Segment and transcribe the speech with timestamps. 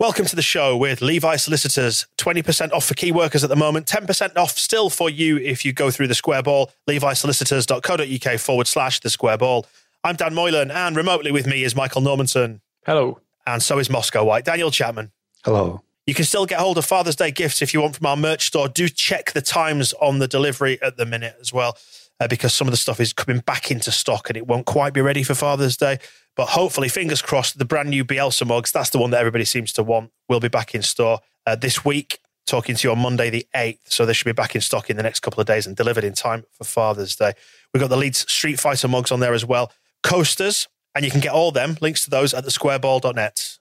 [0.00, 2.08] Welcome to the show with Levi Solicitors.
[2.18, 5.72] 20% off for key workers at the moment, 10% off still for you if you
[5.72, 9.64] go through the Square Ball, levisolicitors.co.uk forward slash the Square Ball.
[10.02, 12.60] I'm Dan Moylan, and remotely with me is Michael Normanson.
[12.84, 13.20] Hello.
[13.46, 14.44] And so is Moscow White.
[14.44, 15.12] Daniel Chapman.
[15.44, 15.82] Hello.
[16.08, 18.48] You can still get hold of Father's Day gifts if you want from our merch
[18.48, 18.68] store.
[18.68, 21.78] Do check the times on the delivery at the minute as well,
[22.18, 24.92] uh, because some of the stuff is coming back into stock and it won't quite
[24.92, 26.00] be ready for Father's Day.
[26.36, 29.72] But hopefully, fingers crossed, the brand new Bielsa mugs, that's the one that everybody seems
[29.74, 32.18] to want, will be back in store uh, this week.
[32.46, 33.78] Talking to you on Monday, the 8th.
[33.84, 36.04] So they should be back in stock in the next couple of days and delivered
[36.04, 37.32] in time for Father's Day.
[37.72, 39.72] We've got the Leeds Street Fighter mugs on there as well.
[40.02, 43.58] Coasters, and you can get all them, links to those at thesquareball.net.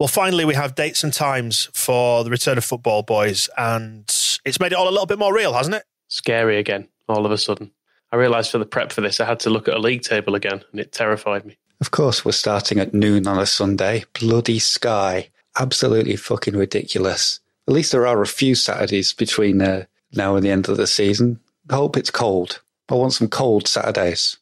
[0.00, 4.04] Well, finally, we have dates and times for the return of football, boys, and
[4.44, 5.84] it's made it all a little bit more real, hasn't it?
[6.08, 7.70] Scary again, all of a sudden.
[8.12, 10.34] I realised for the prep for this, I had to look at a league table
[10.34, 11.56] again, and it terrified me.
[11.80, 14.04] Of course, we're starting at noon on a Sunday.
[14.18, 15.30] Bloody sky.
[15.58, 17.40] Absolutely fucking ridiculous.
[17.66, 20.86] At least there are a few Saturdays between uh, now and the end of the
[20.86, 21.40] season.
[21.70, 22.60] I hope it's cold.
[22.88, 24.38] I want some cold Saturdays.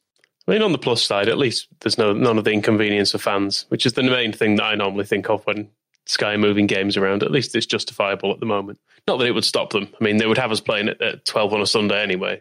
[0.46, 3.20] I mean, on the plus side, at least there's no none of the inconvenience of
[3.20, 5.68] fans, which is the main thing that I normally think of when
[6.06, 7.22] Sky moving games around.
[7.22, 8.80] At least it's justifiable at the moment.
[9.06, 9.88] Not that it would stop them.
[10.00, 12.40] I mean, they would have us playing at, at 12 on a Sunday anyway.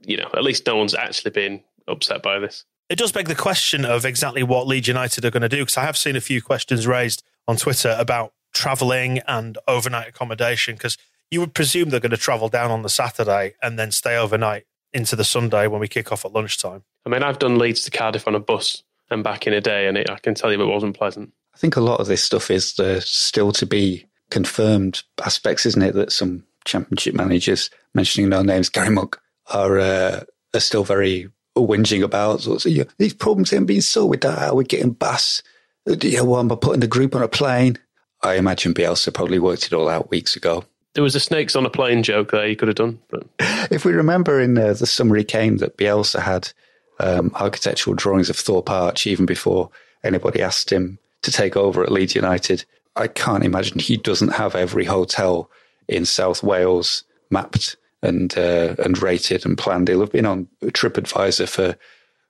[0.00, 2.64] But, you know, at least no one's actually been upset by this.
[2.88, 5.76] It does beg the question of exactly what Leeds United are going to do, because
[5.76, 10.98] I have seen a few questions raised on Twitter about travelling and overnight accommodation, because
[11.30, 14.64] you would presume they're going to travel down on the Saturday and then stay overnight
[14.92, 16.82] into the Sunday when we kick off at lunchtime.
[17.06, 19.86] I mean, I've done Leeds to Cardiff on a bus and back in a day,
[19.86, 21.32] and it, I can tell you it wasn't pleasant.
[21.54, 25.82] I think a lot of this stuff is the still to be confirmed aspects, isn't
[25.82, 25.94] it?
[25.94, 29.16] That some championship managers, mentioning no names, Gary Monk,
[29.50, 30.20] are, uh,
[30.54, 32.40] are still very whinging about.
[32.40, 34.54] So, you know, these problems haven't been sorted with that.
[34.54, 35.42] We're getting bus?
[35.86, 37.78] You know, well, by putting the group on a plane.
[38.22, 40.64] I imagine Bielsa probably worked it all out weeks ago.
[40.94, 42.98] There was a snakes on a plane joke there you could have done.
[43.08, 43.26] But
[43.70, 46.52] If we remember in uh, the summer he came that Bielsa had
[46.98, 49.70] um, architectural drawings of Thorpe Arch even before
[50.04, 52.64] anybody asked him to take over at Leeds United.
[52.96, 55.50] I can't imagine he doesn't have every hotel
[55.88, 59.88] in South Wales mapped and uh, and rated and planned.
[59.88, 61.76] He'll have been on TripAdvisor for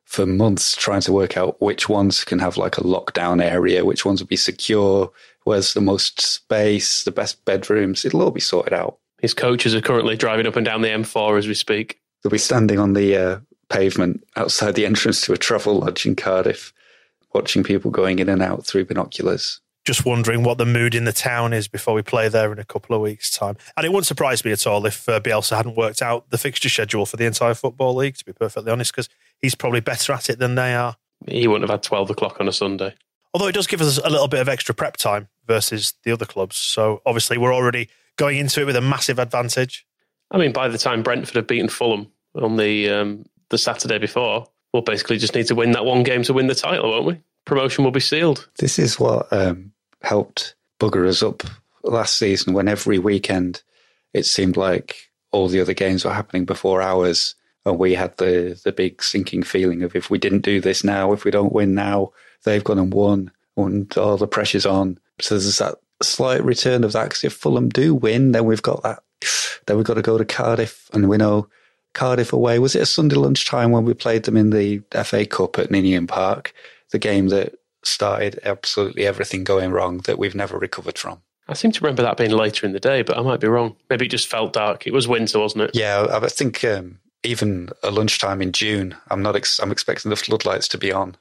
[0.05, 4.05] for months trying to work out which ones can have like a lockdown area, which
[4.05, 5.11] ones will be secure,
[5.45, 8.05] where's the most space, the best bedrooms.
[8.05, 8.99] It'll all be sorted out.
[9.21, 12.01] his coaches are currently driving up and down the M4 as we speak.
[12.23, 16.17] They'll be standing on the uh, pavement outside the entrance to a travel lodge in
[16.17, 16.73] Cardiff,
[17.33, 19.61] watching people going in and out through binoculars.
[19.91, 22.65] Just wondering what the mood in the town is before we play there in a
[22.65, 23.57] couple of weeks' time.
[23.77, 26.69] And it wouldn't surprise me at all if uh, Bielsa hadn't worked out the fixture
[26.69, 29.09] schedule for the entire Football League, to be perfectly honest, because
[29.41, 30.95] he's probably better at it than they are.
[31.27, 32.95] He wouldn't have had 12 o'clock on a Sunday.
[33.35, 36.25] Although it does give us a little bit of extra prep time versus the other
[36.25, 36.55] clubs.
[36.55, 39.85] So obviously, we're already going into it with a massive advantage.
[40.31, 44.47] I mean, by the time Brentford have beaten Fulham on the um, the Saturday before,
[44.73, 47.21] we'll basically just need to win that one game to win the title, won't we?
[47.45, 48.49] Promotion will be sealed.
[48.57, 49.73] This is what um,
[50.03, 51.43] helped bugger us up
[51.83, 53.63] last season when every weekend
[54.13, 57.35] it seemed like all the other games were happening before ours.
[57.65, 61.13] And we had the, the big sinking feeling of if we didn't do this now,
[61.13, 62.13] if we don't win now,
[62.45, 64.99] they've gone and won and all the pressure's on.
[65.21, 68.83] So there's that slight return of that because if Fulham do win, then we've got
[68.83, 69.03] that.
[69.67, 71.49] Then we've got to go to Cardiff and we know
[71.93, 72.59] Cardiff away.
[72.59, 76.07] Was it a Sunday lunchtime when we played them in the FA Cup at Ninian
[76.07, 76.55] Park?
[76.91, 81.23] The game that started absolutely everything going wrong that we've never recovered from.
[81.49, 83.77] I seem to remember that being later in the day, but I might be wrong.
[83.89, 84.87] Maybe it just felt dark.
[84.87, 85.71] It was winter, wasn't it?
[85.75, 89.37] Yeah, I I think um, even a lunchtime in June, I'm not.
[89.37, 91.17] Ex- I'm expecting the floodlights to be on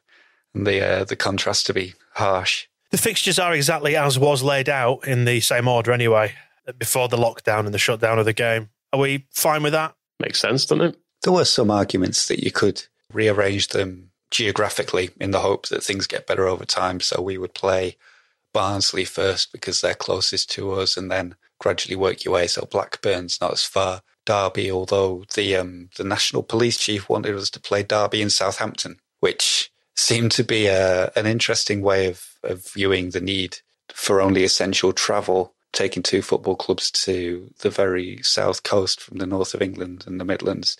[0.54, 2.68] and the uh, the contrast to be harsh.
[2.92, 6.34] The fixtures are exactly as was laid out in the same order anyway,
[6.78, 8.70] before the lockdown and the shutdown of the game.
[8.94, 9.96] Are we fine with that?
[10.20, 11.00] Makes sense, doesn't it?
[11.24, 12.84] There were some arguments that you could
[13.14, 17.00] rearrange them geographically in the hope that things get better over time.
[17.00, 17.98] So we would play
[18.54, 22.48] Barnsley first because they're closest to us, and then gradually work your way.
[22.48, 24.02] So Blackburn's not as far.
[24.26, 29.00] Derby, although the um, the national police chief wanted us to play Derby in Southampton,
[29.20, 33.58] which seemed to be a, an interesting way of, of viewing the need
[33.90, 39.26] for only essential travel, taking two football clubs to the very south coast from the
[39.26, 40.78] north of England and the Midlands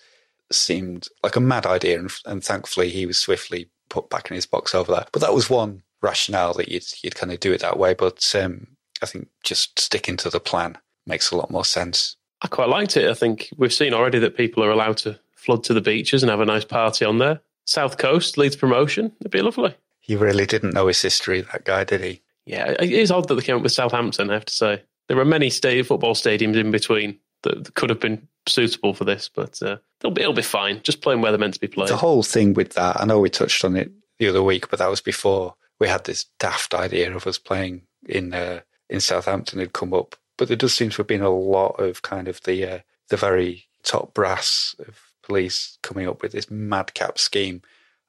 [0.52, 1.98] seemed like a mad idea.
[1.98, 5.10] And, and thankfully, he was swiftly put back in his box over that.
[5.12, 7.94] But that was one rationale that you'd, you'd kind of do it that way.
[7.94, 8.68] But um,
[9.02, 12.16] I think just sticking to the plan makes a lot more sense.
[12.42, 13.10] I quite liked it.
[13.10, 16.30] I think we've seen already that people are allowed to flood to the beaches and
[16.30, 17.40] have a nice party on there.
[17.66, 19.12] South Coast leads promotion.
[19.20, 19.74] It'd be lovely.
[20.00, 22.22] He really didn't know his history, that guy, did he?
[22.46, 24.82] Yeah, it is odd that they came up with Southampton, I have to say.
[25.08, 29.30] There are many state football stadiums in between that could have been suitable for this,
[29.32, 30.80] but uh, it'll, be, it'll be fine.
[30.82, 31.88] Just playing where they're meant to be played.
[31.88, 34.78] The whole thing with that, I know we touched on it the other week, but
[34.78, 39.58] that was before we had this daft idea of us playing in uh, in Southampton
[39.58, 40.16] had come up.
[40.36, 42.78] But there does seem to have been a lot of kind of the uh,
[43.08, 47.62] the very top brass of police coming up with this madcap scheme,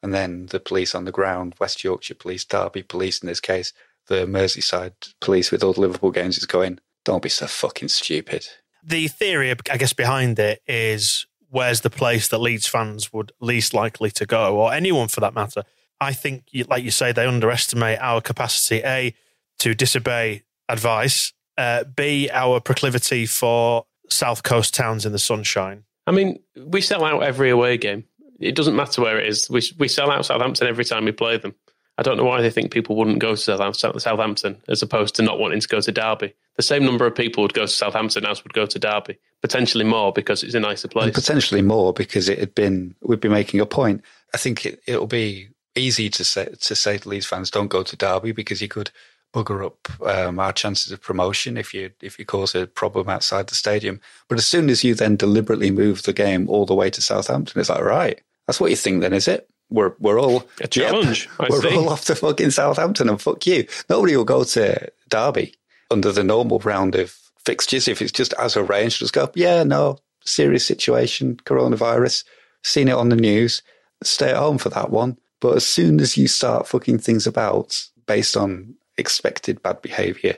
[0.03, 3.73] and then the police on the ground, West Yorkshire Police, Derby Police in this case,
[4.07, 6.79] the Merseyside Police with all the Liverpool games is going.
[7.03, 8.47] Don't be so fucking stupid.
[8.83, 13.73] The theory, I guess, behind it is where's the place that Leeds fans would least
[13.73, 15.63] likely to go, or anyone for that matter.
[15.99, 19.13] I think, like you say, they underestimate our capacity, A,
[19.59, 25.83] to disobey advice, uh, B, our proclivity for South Coast towns in the sunshine.
[26.07, 28.05] I mean, we sell out every away game.
[28.39, 29.49] It doesn't matter where it is.
[29.49, 31.53] We, we sell out Southampton every time we play them.
[32.01, 35.37] I don't know why they think people wouldn't go to Southampton as opposed to not
[35.37, 36.33] wanting to go to Derby.
[36.55, 39.83] The same number of people would go to Southampton as would go to Derby, potentially
[39.83, 41.05] more because it's a nicer place.
[41.05, 44.01] And potentially more because it had been, we'd be making a point.
[44.33, 47.83] I think it, it'll be easy to say to say to Leeds fans don't go
[47.83, 48.89] to Derby because you could
[49.31, 53.45] bugger up um, our chances of promotion if you if you cause a problem outside
[53.45, 54.01] the stadium.
[54.27, 57.61] But as soon as you then deliberately move the game all the way to Southampton,
[57.61, 59.47] it's like right, that's what you think then, is it?
[59.71, 61.29] We're we're all a challenge.
[61.39, 61.75] Yep, we're see.
[61.75, 63.65] all off to fucking Southampton and fuck you.
[63.89, 65.55] Nobody will go to Derby
[65.89, 68.99] under the normal round of fixtures if it's just as arranged.
[68.99, 72.23] Just go, yeah, no, serious situation, coronavirus.
[72.63, 73.63] Seen it on the news.
[74.03, 75.17] Stay at home for that one.
[75.39, 80.37] But as soon as you start fucking things about based on expected bad behavior,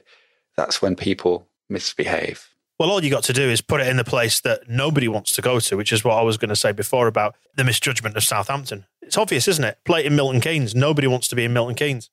[0.55, 2.52] that's when people misbehave.
[2.83, 5.33] Well, all you got to do is put it in the place that nobody wants
[5.37, 8.17] to go to, which is what I was going to say before about the misjudgment
[8.17, 8.87] of Southampton.
[9.01, 9.77] It's obvious, isn't it?
[9.85, 10.75] Play in Milton Keynes.
[10.75, 12.09] Nobody wants to be in Milton Keynes.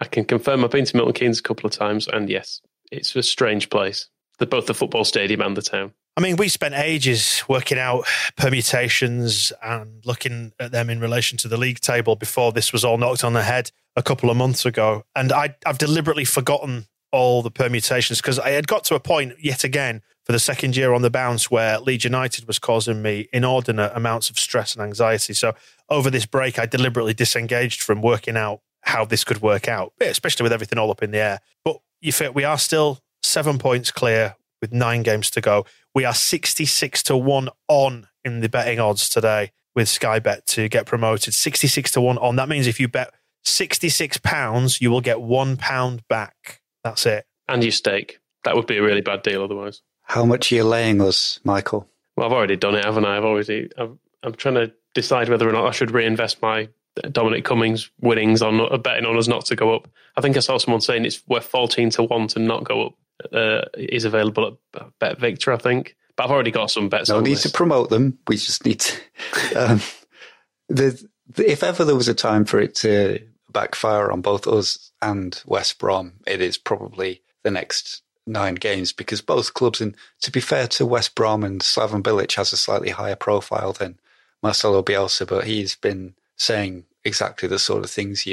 [0.00, 3.14] I can confirm I've been to Milton Keynes a couple of times, and yes, it's
[3.14, 4.08] a strange place.
[4.38, 5.92] The, both the football stadium and the town.
[6.16, 8.06] I mean, we spent ages working out
[8.38, 12.96] permutations and looking at them in relation to the league table before this was all
[12.96, 15.04] knocked on the head a couple of months ago.
[15.14, 19.34] And I, have deliberately forgotten all the permutations because I had got to a point
[19.40, 23.28] yet again for the second year on the bounce where Leeds United was causing me
[23.32, 25.34] inordinate amounts of stress and anxiety.
[25.34, 25.54] So
[25.88, 30.44] over this break, I deliberately disengaged from working out how this could work out, especially
[30.44, 31.40] with everything all up in the air.
[31.64, 35.66] But you feel we are still seven points clear with nine games to go.
[35.94, 40.68] We are 66 to 1 on in the betting odds today with Sky Bet to
[40.68, 41.34] get promoted.
[41.34, 42.36] 66 to 1 on.
[42.36, 43.12] That means if you bet
[43.44, 46.59] 66 pounds, you will get one pound back.
[46.84, 47.26] That's it.
[47.48, 48.18] And your stake.
[48.44, 49.82] That would be a really bad deal otherwise.
[50.02, 51.88] How much are you laying us, Michael?
[52.16, 53.16] Well, I've already done it, haven't I?
[53.16, 53.70] I've already.
[53.78, 53.88] i
[54.24, 56.68] am trying to decide whether or not I should reinvest my
[57.12, 59.88] Dominic Cummings winnings on uh, betting on us not to go up.
[60.16, 62.94] I think I saw someone saying it's worth 14 to 1 to not go up.
[63.34, 65.94] Uh, is available at Bet Victor, I think.
[66.16, 67.10] But I've already got some bets.
[67.10, 67.42] No need this.
[67.42, 68.18] to promote them.
[68.28, 68.96] We just need to.
[69.56, 69.80] Um,
[70.68, 73.18] the, the, if ever there was a time for it to
[73.52, 79.20] backfire on both us and West Brom, it is probably the next nine games because
[79.20, 82.90] both clubs, and to be fair to West Brom and Slaven Bilic, has a slightly
[82.90, 83.98] higher profile than
[84.42, 88.26] Marcelo Bielsa, but he's been saying exactly the sort of things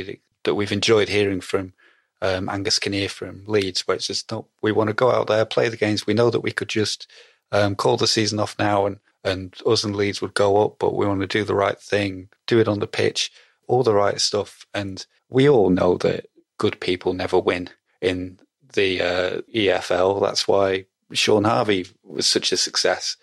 [0.43, 1.73] that we've enjoyed hearing from
[2.21, 5.45] um, Angus Kinnear from Leeds, where it's just not, we want to go out there,
[5.45, 6.07] play the games.
[6.07, 7.07] We know that we could just
[7.51, 10.95] um, call the season off now and, and us and Leeds would go up, but
[10.95, 13.31] we want to do the right thing, do it on the pitch,
[13.67, 14.65] all the right stuff.
[14.73, 17.69] And we all know that good people never win
[18.01, 18.39] in
[18.73, 20.21] the uh, EFL.
[20.21, 23.15] That's why Shaun Harvey was such a success.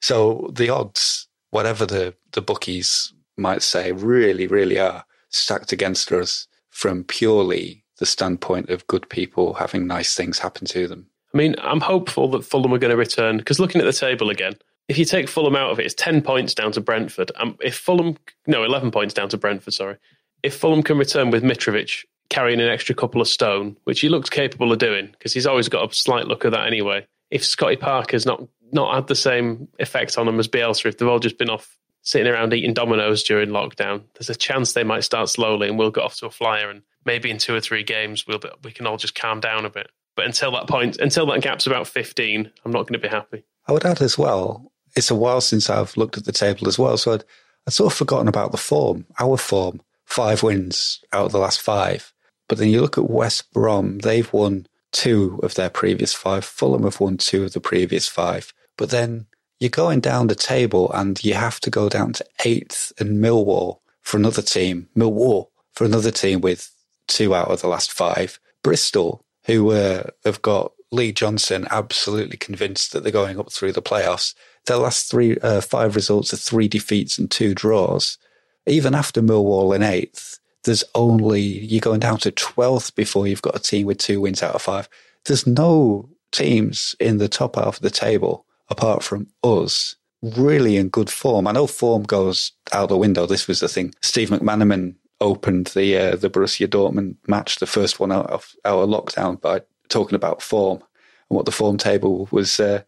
[0.00, 6.46] So the odds, whatever the, the bookies might say, really, really are stacked against us
[6.70, 11.06] from purely the standpoint of good people having nice things happen to them.
[11.34, 14.30] I mean, I'm hopeful that Fulham are going to return because looking at the table
[14.30, 14.54] again,
[14.88, 17.30] if you take Fulham out of it, it's 10 points down to Brentford.
[17.36, 18.16] Um, if Fulham,
[18.46, 19.96] no, 11 points down to Brentford, sorry.
[20.42, 24.30] If Fulham can return with Mitrovic carrying an extra couple of stone, which he looks
[24.30, 27.06] capable of doing, because he's always got a slight look of that anyway.
[27.30, 31.08] If Scotty Parker's not not had the same effect on them as Bielsa, if they've
[31.08, 35.04] all just been off sitting around eating dominoes during lockdown, there's a chance they might
[35.04, 36.68] start slowly and we'll get off to a flyer.
[36.68, 39.64] And maybe in two or three games, we'll be, we can all just calm down
[39.64, 39.90] a bit.
[40.16, 43.44] But until that point, until that gap's about 15, I'm not going to be happy.
[43.66, 46.78] I would add as well, it's a while since I've looked at the table as
[46.78, 46.96] well.
[46.98, 47.24] So I'd,
[47.66, 49.80] I'd sort of forgotten about the form, our form.
[50.04, 52.12] Five wins out of the last five.
[52.48, 56.44] But then you look at West Brom, they've won two of their previous five.
[56.44, 58.52] Fulham have won two of the previous five.
[58.76, 59.26] But then
[59.60, 63.80] you're going down the table and you have to go down to eighth and Millwall
[64.00, 64.88] for another team.
[64.96, 66.72] Millwall for another team with
[67.06, 68.40] two out of the last five.
[68.62, 73.82] Bristol, who uh, have got Lee Johnson absolutely convinced that they're going up through the
[73.82, 74.34] playoffs.
[74.68, 78.18] Their last three, uh, five results are three defeats and two draws.
[78.66, 83.56] Even after Millwall in eighth, there's only, you're going down to 12th before you've got
[83.56, 84.86] a team with two wins out of five.
[85.24, 90.90] There's no teams in the top half of the table apart from us, really in
[90.90, 91.46] good form.
[91.46, 93.24] I know form goes out the window.
[93.24, 93.94] This was the thing.
[94.02, 98.86] Steve McManaman opened the uh, the Borussia Dortmund match, the first one out of our
[98.86, 100.82] lockdown, by talking about form
[101.30, 102.82] and what the form table was uh,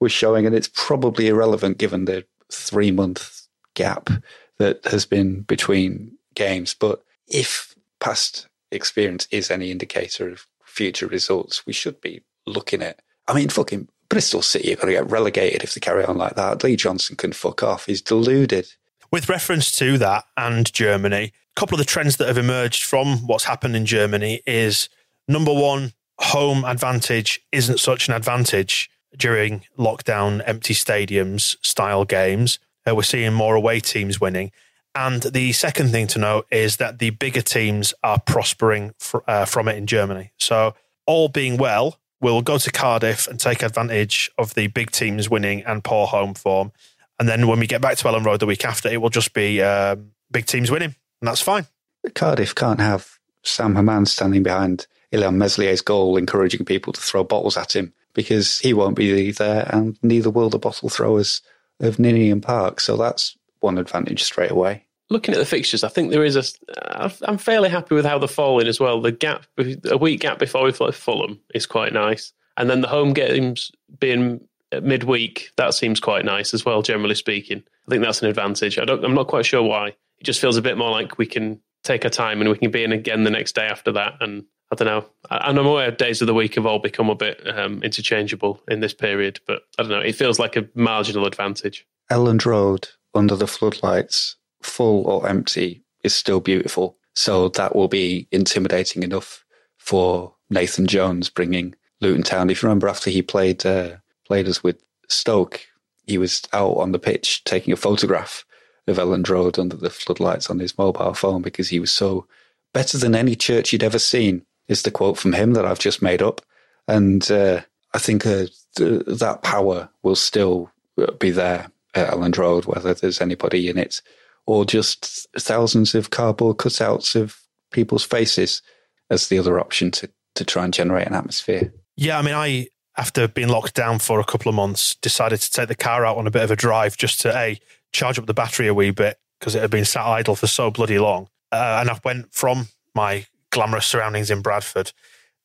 [0.00, 4.10] was showing, and it's probably irrelevant given the three month gap
[4.58, 6.74] that has been between games.
[6.74, 13.00] But if past experience is any indicator of future results, we should be looking at.
[13.28, 16.36] I mean, fucking Bristol City are going to get relegated if they carry on like
[16.36, 16.62] that.
[16.62, 17.86] Lee Johnson can fuck off.
[17.86, 18.68] He's deluded.
[19.10, 23.26] With reference to that and Germany, a couple of the trends that have emerged from
[23.26, 24.88] what's happened in Germany is
[25.28, 32.58] number one, home advantage isn't such an advantage during lockdown, empty stadiums style games.
[32.86, 34.52] Uh, we're seeing more away teams winning.
[34.94, 39.44] And the second thing to note is that the bigger teams are prospering fr- uh,
[39.44, 40.32] from it in Germany.
[40.38, 40.74] So,
[41.06, 45.62] all being well, we'll go to Cardiff and take advantage of the big teams winning
[45.64, 46.72] and poor home form.
[47.18, 49.34] And then when we get back to Elland Road the week after, it will just
[49.34, 51.66] be um, big teams winning, and that's fine.
[52.14, 57.56] Cardiff can't have Sam Hammam standing behind Illan Meslier's goal, encouraging people to throw bottles
[57.56, 61.42] at him because he won't be there, and neither will the bottle throwers
[61.78, 62.80] of Ninian Park.
[62.80, 64.86] So that's one advantage straight away.
[65.10, 67.12] Looking at the fixtures, I think there is a.
[67.22, 69.00] I'm fairly happy with how they're falling as well.
[69.00, 69.46] The gap,
[69.84, 73.70] a week gap before we play Fulham, is quite nice, and then the home games
[74.00, 74.40] being
[74.82, 76.82] midweek, that seems quite nice as well.
[76.82, 78.78] Generally speaking, I think that's an advantage.
[78.78, 79.04] I don't.
[79.04, 79.88] I'm not quite sure why.
[79.88, 82.70] It just feels a bit more like we can take our time and we can
[82.70, 84.14] be in again the next day after that.
[84.20, 85.06] And I don't know.
[85.30, 88.80] And I'm aware days of the week have all become a bit um, interchangeable in
[88.80, 90.00] this period, but I don't know.
[90.00, 91.86] It feels like a marginal advantage.
[92.10, 96.98] Elland Road under the floodlights full or empty, is still beautiful.
[97.14, 99.44] So that will be intimidating enough
[99.78, 102.50] for Nathan Jones bringing Luton Town.
[102.50, 103.96] If you remember, after he played uh,
[104.26, 105.66] played us with Stoke,
[106.06, 108.44] he was out on the pitch taking a photograph
[108.86, 112.26] of Elland Road under the floodlights on his mobile phone because he was so
[112.74, 114.44] better than any church you'd ever seen.
[114.68, 116.40] Is the quote from him that I've just made up,
[116.88, 117.60] and uh,
[117.94, 118.46] I think uh,
[118.76, 120.70] th- that power will still
[121.18, 124.00] be there at Elland Road, whether there's anybody in it
[124.46, 127.40] or just thousands of cardboard cutouts of
[127.72, 128.62] people's faces
[129.10, 131.72] as the other option to, to try and generate an atmosphere.
[131.96, 135.50] Yeah, I mean, I, after being locked down for a couple of months, decided to
[135.50, 137.58] take the car out on a bit of a drive just to, A,
[137.92, 140.70] charge up the battery a wee bit because it had been sat idle for so
[140.70, 141.28] bloody long.
[141.50, 144.92] Uh, and I went from my glamorous surroundings in Bradford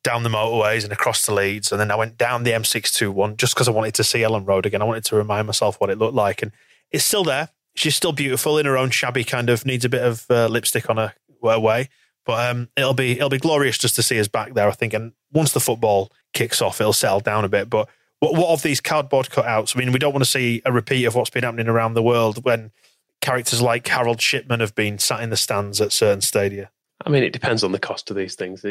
[0.03, 1.71] down the motorways and across the Leeds.
[1.71, 4.65] And then I went down the M621 just because I wanted to see Elland Road
[4.65, 4.81] again.
[4.81, 6.41] I wanted to remind myself what it looked like.
[6.41, 6.51] And
[6.91, 10.03] it's still there she's still beautiful in her own shabby kind of needs a bit
[10.03, 11.89] of uh, lipstick on her, her way.
[12.25, 14.67] But um, it'll be it'll be glorious just to see us back there.
[14.67, 17.69] I think, and once the football kicks off, it'll settle down a bit.
[17.69, 17.89] But
[18.19, 19.75] what, what of these cardboard cutouts?
[19.75, 22.03] I mean, we don't want to see a repeat of what's been happening around the
[22.03, 22.71] world when
[23.21, 26.69] characters like Harold Shipman have been sat in the stands at certain stadia.
[27.05, 28.65] I mean, it depends on the cost of these things.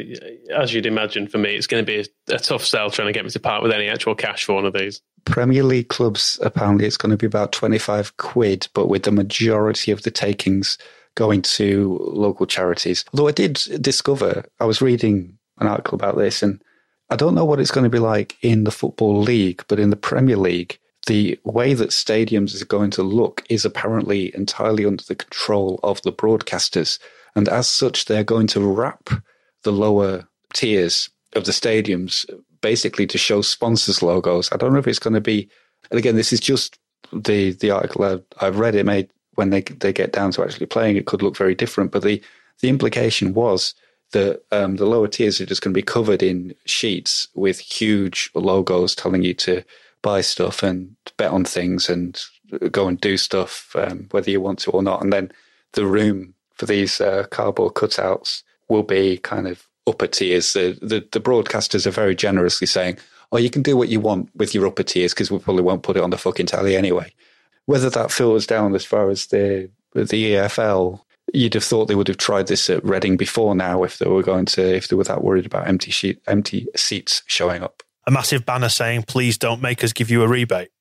[0.55, 3.13] As you'd imagine, for me, it's going to be a, a, tough sell trying to
[3.13, 5.01] get me to part with any actual cash for one of these.
[5.25, 9.93] Premier League clubs, apparently, it's going to be about 25 quid, but with the majority
[9.93, 10.79] of the takings
[11.15, 13.05] going to local charities.
[13.13, 16.63] Although I did discover, I was reading an article about this, and
[17.11, 19.91] I don't know what it's going to be like in the Football League, but in
[19.91, 25.03] the Premier League, the way that stadiums are going to look is apparently entirely under
[25.03, 26.99] the control of the broadcasters.
[27.37, 29.11] And as such, they're going to wrap
[29.63, 32.27] the lower tiers of the stadiums
[32.61, 34.51] basically to show sponsors' logos.
[34.53, 35.49] I don't know if it's going to be,
[35.91, 36.79] and again, this is just
[37.13, 40.97] the the article I've, read, it made when they they get down to actually playing,
[40.97, 41.93] it could look very different.
[41.93, 42.23] But the
[42.61, 43.75] the implication was
[44.13, 48.31] that um, the lower tiers are just going to be covered in sheets with huge
[48.35, 49.63] logos telling you to
[50.03, 52.21] buy stuff and bet on things and
[52.73, 55.03] go and do stuff, um, whether you want to or not.
[55.03, 55.31] And then
[55.73, 60.53] the room for these uh, cardboard cutouts will be kind of upper tiers.
[60.53, 62.99] The, the, the broadcasters are very generously saying,
[63.33, 65.83] "Oh, you can do what you want with your upper tiers because we probably won't
[65.83, 67.15] put it on the fucking tally anyway."
[67.65, 71.01] Whether that filters down as far as the the EFL,
[71.33, 74.23] you'd have thought they would have tried this at Reading before now if they were
[74.23, 77.83] going to if they were that worried about empty sheet empty seats showing up.
[78.07, 80.73] A massive banner saying, "Please don't make us give you a rebate."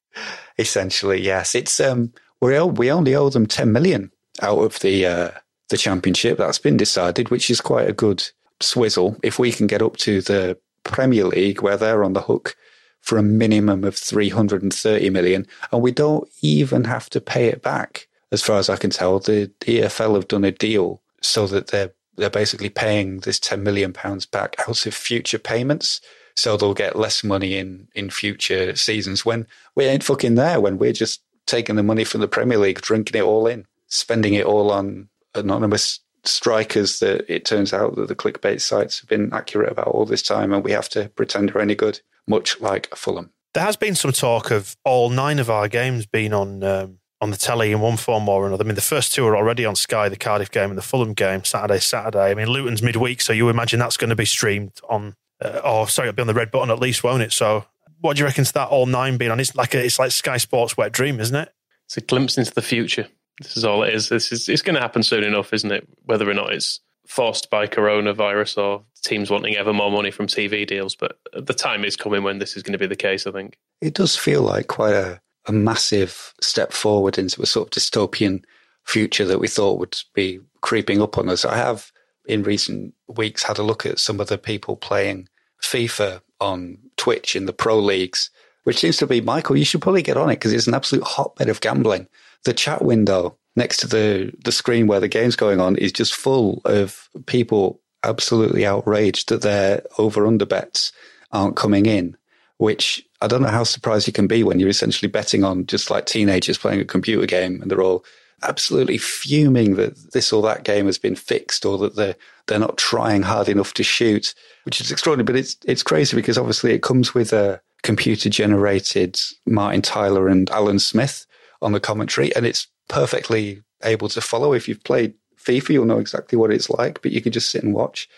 [0.58, 1.56] Essentially, yes.
[1.56, 5.32] It's um we we only owe them ten million out of the uh,
[5.70, 6.38] the championship.
[6.38, 8.28] That's been decided, which is quite a good
[8.60, 9.18] swizzle.
[9.24, 12.56] If we can get up to the Premier League, where they're on the hook
[13.02, 18.08] for a minimum of 330 million, and we don't even have to pay it back.
[18.32, 21.94] As far as I can tell, the EFL have done a deal so that they're
[22.16, 26.02] they're basically paying this 10 million pounds back out of future payments.
[26.36, 30.60] So they'll get less money in in future seasons when we ain't fucking there.
[30.60, 34.34] When we're just taking the money from the Premier League, drinking it all in, spending
[34.34, 39.34] it all on anonymous strikers that it turns out that the clickbait sites have been
[39.34, 42.94] accurate about all this time and we have to pretend we're any good, much like
[42.96, 43.32] Fulham.
[43.54, 47.32] There has been some talk of all nine of our games being on um, on
[47.32, 48.64] the telly in one form or another.
[48.64, 51.14] I mean, the first two are already on Sky, the Cardiff game and the Fulham
[51.14, 52.32] game, Saturday, Saturday.
[52.32, 55.88] I mean, Luton's midweek, so you imagine that's going to be streamed on, uh, or
[55.90, 57.34] sorry, it'll be on the red button at least, won't it?
[57.34, 57.66] So
[58.00, 59.40] what do you reckon to that all nine being on?
[59.40, 61.54] It's like a, it's like Sky Sports wet dream, isn't it?
[61.86, 63.08] It's a glimpse into the future.
[63.42, 64.10] This is all it is.
[64.10, 65.88] This is it's going to happen soon enough, isn't it?
[66.06, 70.68] Whether or not it's forced by coronavirus or teams wanting ever more money from TV
[70.68, 73.26] deals, but the time is coming when this is going to be the case.
[73.26, 77.76] I think it does feel like quite a, a massive step forward into a sort
[77.76, 78.44] of dystopian
[78.84, 81.46] future that we thought would be creeping up on us.
[81.46, 81.92] I have
[82.28, 85.28] in recent weeks had a look at some of the people playing
[85.64, 88.30] FIFA on Twitch in the pro leagues,
[88.66, 89.58] which seems to be Michael.
[89.58, 92.08] You should probably get on it because it's an absolute hotbed of gambling
[92.46, 96.16] the chat window next to the, the screen where the game's going on is just
[96.16, 100.92] full of people absolutely outraged that their over under bets
[101.32, 102.16] aren't coming in,
[102.58, 105.90] which I don't know how surprised you can be when you're essentially betting on just
[105.90, 108.06] like teenagers playing a computer game and they're all
[108.44, 112.16] absolutely fuming that this or that game has been fixed or that they're
[112.48, 114.34] they're not trying hard enough to shoot,
[114.64, 115.26] which is extraordinary.
[115.26, 120.50] But it's it's crazy because obviously it comes with a computer generated Martin Tyler and
[120.50, 121.26] Alan Smith
[121.62, 124.54] on the commentary, and it's perfectly able to follow.
[124.54, 127.64] If you've played FIFA, you'll know exactly what it's like, but you can just sit
[127.64, 128.10] and watch.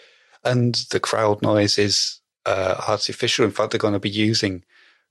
[0.43, 3.45] And the crowd noise is uh, artificial.
[3.45, 4.63] In fact, they're going to be using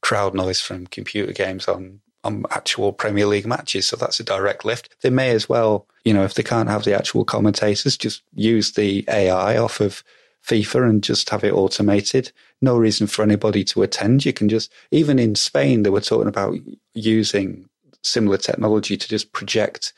[0.02, 3.86] crowd noise from computer games on on actual Premier League matches.
[3.86, 4.94] So that's a direct lift.
[5.00, 8.72] They may as well, you know, if they can't have the actual commentators, just use
[8.72, 10.04] the AI off of
[10.46, 12.30] FIFA and just have it automated.
[12.60, 14.26] No reason for anybody to attend.
[14.26, 16.56] You can just, even in Spain, they were talking about
[16.92, 17.69] using
[18.02, 19.92] similar technology to just project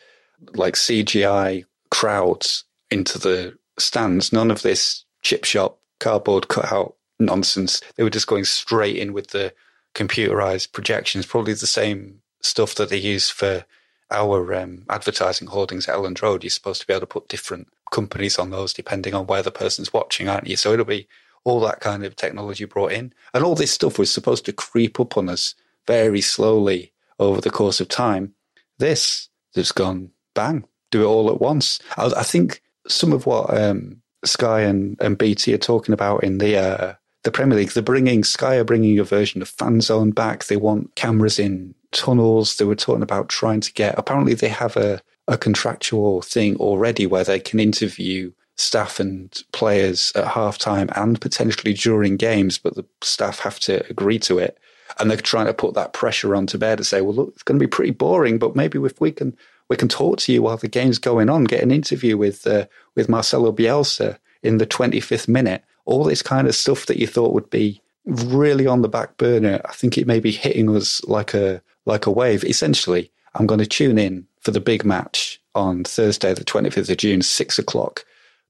[0.55, 4.33] like CGI crowds into the stands.
[4.33, 7.81] None of this chip shop cardboard cutout nonsense.
[7.97, 9.53] They were just going straight in with the
[9.95, 13.65] computerized projections, probably the same stuff that they use for
[14.11, 16.43] our um, advertising hoardings at Elland Road.
[16.43, 19.51] You're supposed to be able to put different companies on those depending on where the
[19.51, 20.57] person's watching, aren't you?
[20.57, 21.09] So it'll be
[21.45, 23.12] all that kind of technology brought in.
[23.35, 25.55] And all this stuff was supposed to creep up on us
[25.87, 28.35] very slowly over the course of time.
[28.79, 31.79] This has gone bang, do it all at once.
[31.97, 36.39] I, I think some of what um, Sky and, and BT are talking about in
[36.39, 40.11] the uh, the Premier League, they're bringing Sky are bringing a version of Fan Zone
[40.11, 40.45] back.
[40.45, 42.57] They want cameras in tunnels.
[42.57, 43.99] They were talking about trying to get.
[43.99, 50.13] Apparently, they have a a contractual thing already where they can interview staff and players
[50.15, 54.59] at halftime and potentially during games, but the staff have to agree to it
[54.99, 57.43] and they're trying to put that pressure on to Bear to say, well, look, it's
[57.43, 59.37] going to be pretty boring, but maybe if we can
[59.69, 62.67] we can talk to you while the game's going on, get an interview with uh,
[62.95, 67.33] with Marcelo Bielsa in the 25th minute, all this kind of stuff that you thought
[67.33, 69.61] would be really on the back burner.
[69.65, 72.45] I think it may be hitting us like a like a wave.
[72.45, 76.97] Essentially, I'm going to tune in for the big match on Thursday, the 25th of
[76.97, 78.05] June, six o'clock,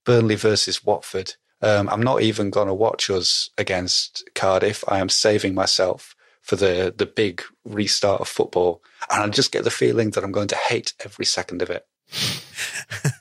[0.05, 1.35] Burnley versus Watford.
[1.61, 4.83] Um, I'm not even going to watch us against Cardiff.
[4.89, 9.65] I am saving myself for the the big restart of football, and I just get
[9.65, 11.87] the feeling that I'm going to hate every second of it.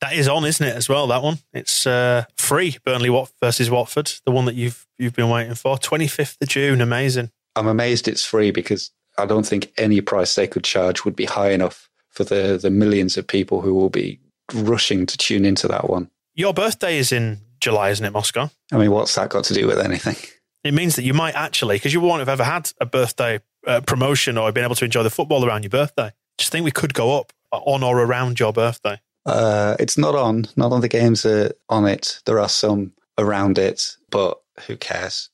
[0.00, 0.74] that is on, isn't it?
[0.74, 1.38] As well, that one.
[1.52, 2.78] It's uh, free.
[2.84, 5.78] Burnley versus Watford, the one that you've you've been waiting for.
[5.78, 6.80] Twenty fifth of June.
[6.80, 7.30] Amazing.
[7.54, 11.26] I'm amazed it's free because I don't think any price they could charge would be
[11.26, 14.18] high enough for the the millions of people who will be
[14.54, 16.10] rushing to tune into that one.
[16.34, 18.50] Your birthday is in July, isn't it, Moscow?
[18.72, 20.16] I mean, what's that got to do with anything?
[20.62, 23.80] It means that you might actually, because you won't have ever had a birthday uh,
[23.80, 26.12] promotion or been able to enjoy the football around your birthday.
[26.38, 29.00] Just think we could go up on or around your birthday.
[29.26, 30.46] Uh, it's not on.
[30.56, 32.20] Not on the games are on it.
[32.26, 35.30] There are some around it, but who cares?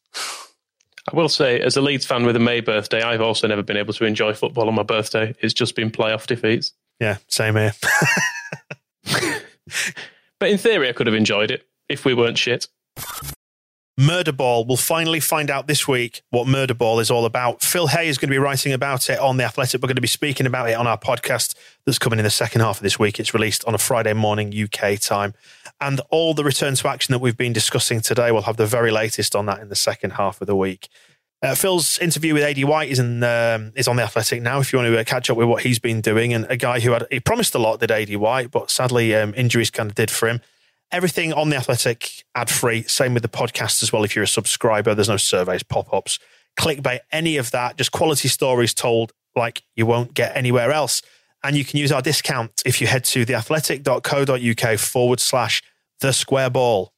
[1.12, 3.77] I will say, as a Leeds fan with a May birthday, I've also never been
[3.77, 5.35] able to enjoy football on my birthday.
[5.41, 6.73] It's just been playoff defeats.
[6.99, 7.73] Yeah, same here.
[10.41, 12.67] but in theory, I could have enjoyed it if we weren't shit.
[13.99, 14.67] Murderball.
[14.67, 17.63] We'll finally find out this week what Murderball is all about.
[17.63, 19.81] Phil Hay is going to be writing about it on The Athletic.
[19.81, 21.55] We're going to be speaking about it on our podcast
[21.87, 23.19] that's coming in the second half of this week.
[23.19, 25.33] It's released on a Friday morning UK time.
[25.81, 28.91] And all the return to action that we've been discussing today, we'll have the very
[28.91, 30.89] latest on that in the second half of the week.
[31.43, 34.73] Uh, Phil's interview with Aidy White is, in, um, is on The Athletic now if
[34.73, 36.35] you want to uh, catch up with what he's been doing.
[36.35, 39.33] And a guy who had, he promised a lot, did Aidy White, but sadly um,
[39.35, 40.43] injuries kind of did for him.
[40.92, 42.83] Everything on the Athletic ad free.
[42.83, 44.05] Same with the podcast as well.
[44.05, 46.18] If you're a subscriber, there's no surveys, pop ups,
[46.59, 47.77] clickbait, any of that.
[47.77, 51.03] Just quality stories told like you won't get anywhere else.
[51.44, 55.62] And you can use our discount if you head to theathletic.co.uk forward slash
[56.01, 56.92] the square ball.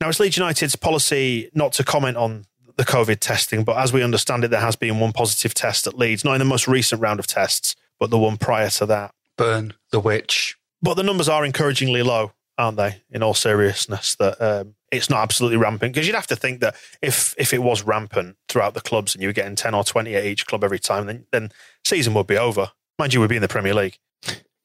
[0.00, 4.02] Now, it's Leeds United's policy not to comment on the COVID testing, but as we
[4.02, 7.00] understand it, there has been one positive test at Leeds, not in the most recent
[7.00, 9.12] round of tests, but the one prior to that.
[9.36, 10.56] Burn the witch.
[10.82, 13.02] But the numbers are encouragingly low aren't they?
[13.10, 16.76] In all seriousness, that um, it's not absolutely rampant because you'd have to think that
[17.00, 20.14] if if it was rampant throughout the clubs and you were getting ten or twenty
[20.14, 21.50] at each club every time, then then
[21.84, 22.70] season would be over.
[22.98, 23.98] Mind you, we'd be in the Premier League.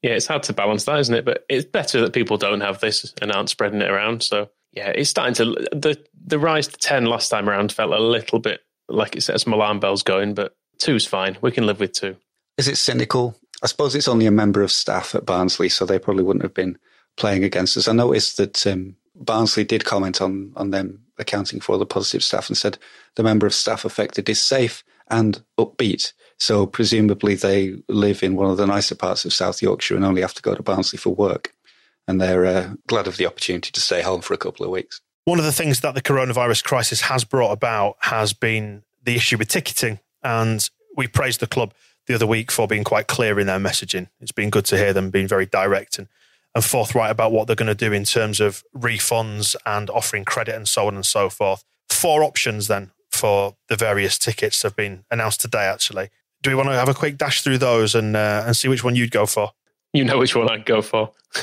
[0.02, 1.26] Yeah, it's hard to balance that, isn't it?
[1.26, 4.24] But it's better that people don't have this and aren't spreading it around.
[4.24, 8.00] So yeah, it's starting to the the rise to ten last time around felt a
[8.00, 11.38] little bit like it set some alarm bells going, but two's fine.
[11.42, 12.18] We can live with two.
[12.58, 13.36] Is it cynical?
[13.64, 16.54] I suppose it's only a member of staff at Barnsley, so they probably wouldn't have
[16.54, 16.78] been
[17.18, 17.88] playing against us.
[17.88, 22.50] I noticed that um, Barnsley did comment on on them accounting for the positive staff
[22.50, 22.78] and said
[23.16, 26.14] the member of staff affected is safe and upbeat.
[26.38, 30.22] So presumably they live in one of the nicer parts of South Yorkshire and only
[30.22, 31.54] have to go to Barnsley for work.
[32.08, 35.02] And they're uh, glad of the opportunity to stay home for a couple of weeks.
[35.24, 39.38] One of the things that the coronavirus crisis has brought about has been the issue
[39.38, 40.00] with ticketing.
[40.24, 41.74] And we praised the club
[42.08, 44.10] the other week for being quite clear in their messaging.
[44.20, 46.08] It's been good to hear them being very direct and
[46.56, 50.56] and forthright about what they're going to do in terms of refunds and offering credit
[50.56, 51.64] and so on and so forth.
[51.90, 55.66] Four options then for the various tickets have been announced today.
[55.66, 56.10] Actually,
[56.42, 58.84] do we want to have a quick dash through those and uh, and see which
[58.84, 59.52] one you'd go for?
[59.94, 61.12] You know which one I'd go for.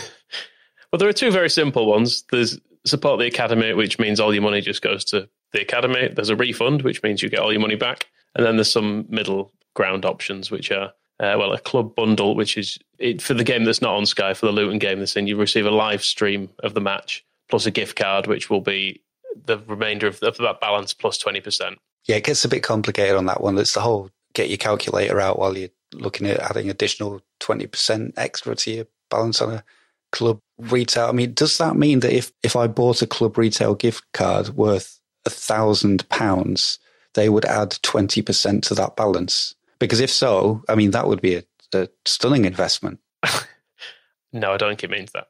[0.93, 2.25] well, there are two very simple ones.
[2.31, 6.09] There's support the academy, which means all your money just goes to the academy.
[6.09, 9.07] There's a refund, which means you get all your money back, and then there's some
[9.09, 13.45] middle ground options, which are uh, well, a club bundle, which is it, for the
[13.45, 16.03] game that's not on Sky, for the Luton game this in, you receive a live
[16.03, 19.01] stream of the match plus a gift card, which will be
[19.47, 21.77] the remainder of, of that balance plus 20%.
[22.07, 23.57] Yeah, it gets a bit complicated on that one.
[23.57, 28.57] It's the whole get your calculator out while you're looking at adding additional 20% extra
[28.57, 29.65] to your balance on a
[30.11, 31.07] club retail.
[31.07, 34.51] I mean, does that mean that if, if I bought a club retail gift card
[34.51, 36.81] worth a thousand pounds,
[37.15, 39.55] they would add 20% to that balance?
[39.83, 41.43] Because if so, I mean, that would be a,
[41.75, 43.01] a stunning investment.
[44.33, 45.27] no, I don't think it means that.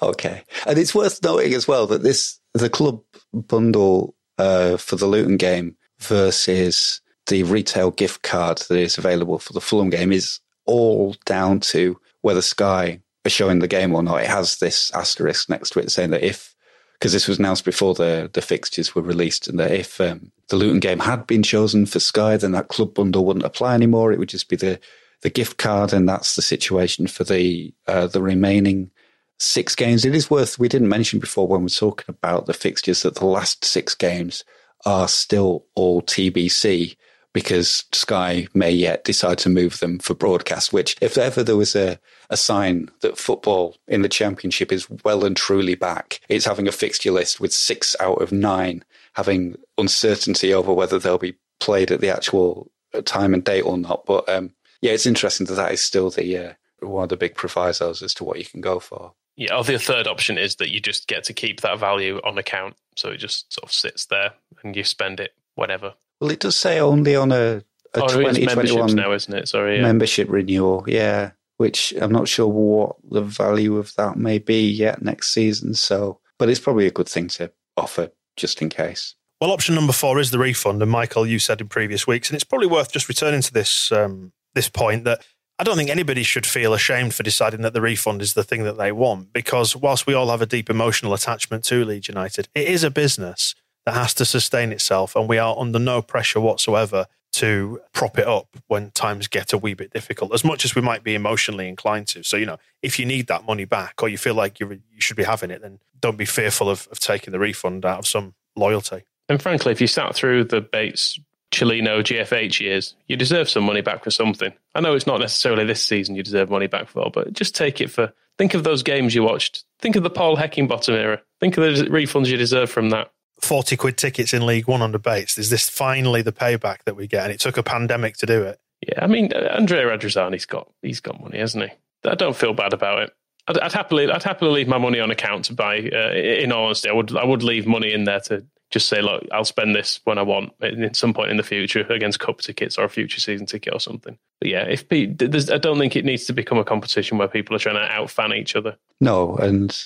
[0.00, 0.44] Okay.
[0.66, 3.02] And it's worth noting as well that this, the club
[3.34, 9.52] bundle uh, for the Luton game versus the retail gift card that is available for
[9.52, 14.22] the Fulham game is all down to whether Sky are showing the game or not.
[14.22, 16.54] It has this asterisk next to it saying that if
[16.94, 20.58] because this was announced before the the fixtures were released, and that if um, the
[20.58, 24.12] Luton game had been chosen for Sky, then that club bundle wouldn't apply anymore.
[24.12, 24.78] It would just be the
[25.22, 28.90] the gift card, and that's the situation for the uh, the remaining
[29.38, 30.04] six games.
[30.04, 33.14] It is worth we didn't mention before when we we're talking about the fixtures that
[33.14, 34.44] the last six games
[34.84, 36.96] are still all TBC
[37.32, 41.74] because Sky may yet decide to move them for broadcast, which if ever there was
[41.74, 46.68] a, a sign that football in the championship is well and truly back, it's having
[46.68, 51.90] a fixture list with six out of nine having uncertainty over whether they'll be played
[51.90, 52.70] at the actual
[53.04, 54.04] time and date or not.
[54.06, 57.34] But um, yeah, it's interesting that that is still the uh, one of the big
[57.34, 59.12] provisos as to what you can go for.
[59.36, 62.36] Yeah, or the third option is that you just get to keep that value on
[62.36, 65.94] account, so it just sort of sits there and you spend it whenever.
[66.20, 67.62] Well, it does say only on a,
[67.94, 69.48] a oh, 2021 now, isn't it?
[69.48, 69.82] Sorry, yeah.
[69.82, 70.84] membership renewal.
[70.86, 75.74] Yeah, which I'm not sure what the value of that may be yet next season.
[75.74, 79.14] So, but it's probably a good thing to offer just in case.
[79.40, 82.36] Well, option number four is the refund, and Michael, you said in previous weeks, and
[82.36, 85.26] it's probably worth just returning to this um, this point that
[85.58, 88.62] I don't think anybody should feel ashamed for deciding that the refund is the thing
[88.64, 92.48] that they want, because whilst we all have a deep emotional attachment to Leeds United,
[92.54, 96.40] it is a business that has to sustain itself, and we are under no pressure
[96.40, 100.74] whatsoever to prop it up when times get a wee bit difficult, as much as
[100.74, 102.22] we might be emotionally inclined to.
[102.22, 105.16] So, you know, if you need that money back or you feel like you should
[105.16, 108.34] be having it, then don't be fearful of, of taking the refund out of some
[108.54, 109.04] loyalty.
[109.28, 111.18] And frankly, if you sat through the Bates
[111.52, 114.52] Cellino GFH years, you deserve some money back for something.
[114.74, 117.80] I know it's not necessarily this season you deserve money back for, but just take
[117.80, 118.12] it for.
[118.38, 119.64] Think of those games you watched.
[119.78, 121.20] Think of the Paul Heckingbottom era.
[121.40, 123.12] Think of the refunds you deserve from that.
[123.42, 125.36] 40 quid tickets in League One under Bates.
[125.36, 127.24] Is this finally the payback that we get?
[127.24, 128.60] And it took a pandemic to do it.
[128.86, 132.08] Yeah, I mean, uh, Andrea Radrizzani's got he's got money, hasn't he?
[132.08, 133.14] I don't feel bad about it.
[133.46, 135.78] I'd, I'd happily I'd happily leave my money on account to buy.
[135.78, 139.02] Uh, in all honesty, I would I would leave money in there to just say,
[139.02, 142.40] look, I'll spend this when I want at some point in the future against cup
[142.40, 144.18] tickets or a future season ticket or something.
[144.40, 147.58] But yeah, if I don't think it needs to become a competition where people are
[147.58, 148.76] trying to outfan each other.
[149.00, 149.78] No, and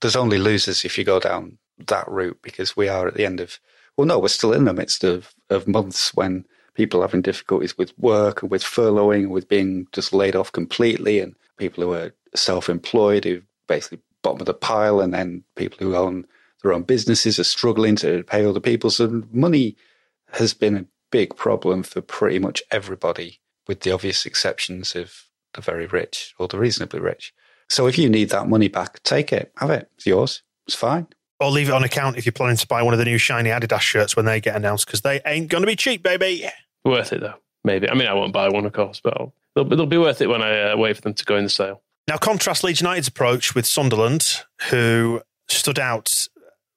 [0.00, 1.56] there's only losers if you go down
[1.88, 3.58] that route because we are at the end of.
[3.96, 7.76] Well, no, we're still in the midst of, of months when people are having difficulties
[7.76, 11.92] with work and with furloughing and with being just laid off completely, and people who
[11.92, 16.24] are self-employed who basically bottom of the pile, and then people who own
[16.62, 18.88] their own businesses are struggling to pay other people.
[18.88, 19.76] So money
[20.30, 25.60] has been a big problem for pretty much everybody, with the obvious exceptions of the
[25.60, 27.34] very rich or the reasonably rich.
[27.68, 29.90] So if you need that money back, take it, have it.
[29.96, 30.42] It's yours.
[30.66, 31.08] It's fine.
[31.42, 33.50] Or leave it on account if you're planning to buy one of the new shiny
[33.50, 36.48] Adidas shirts when they get announced because they ain't going to be cheap, baby.
[36.84, 37.88] Worth it though, maybe.
[37.88, 40.28] I mean, I won't buy one, of course, but I'll, they'll, they'll be worth it
[40.28, 41.82] when I uh, wait for them to go in the sale.
[42.06, 46.28] Now, contrast Leeds United's approach with Sunderland, who stood out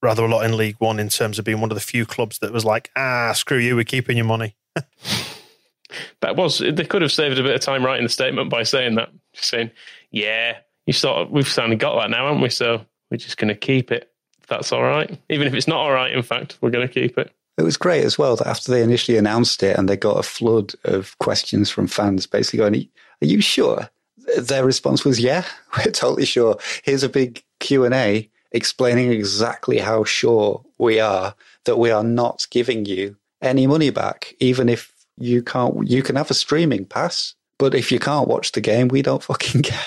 [0.02, 2.40] rather a lot in League One in terms of being one of the few clubs
[2.40, 4.56] that was like, ah, screw you, we're keeping your money.
[6.22, 8.96] that was they could have saved a bit of time writing the statement by saying
[8.96, 9.70] that, just saying,
[10.10, 12.50] yeah, you sort of we've finally got that now, haven't we?
[12.50, 14.12] So we're just going to keep it.
[14.48, 16.12] That's all right, even if it's not all right.
[16.12, 17.32] In fact, we're going to keep it.
[17.58, 20.24] It was great as well that after they initially announced it and they got a
[20.24, 22.88] flood of questions from fans basically going,
[23.22, 23.90] "Are you sure?"
[24.38, 25.46] Their response was, "Yeah,
[25.78, 26.58] we're totally sure.
[26.84, 32.04] Here's a big Q and A explaining exactly how sure we are that we are
[32.04, 36.86] not giving you any money back, even if you can't, you can have a streaming
[36.86, 37.36] pass.
[37.58, 39.80] But if you can't watch the game, we don't fucking care.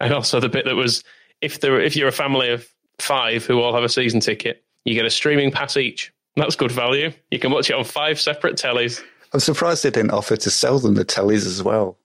[0.00, 1.04] And also the bit that was
[1.40, 4.94] if there, if you're a family of five who all have a season ticket, you
[4.94, 6.12] get a streaming pass each.
[6.36, 7.12] That's good value.
[7.30, 9.02] You can watch it on five separate tellies.
[9.32, 11.96] I'm surprised they didn't offer to sell them the tellies as well.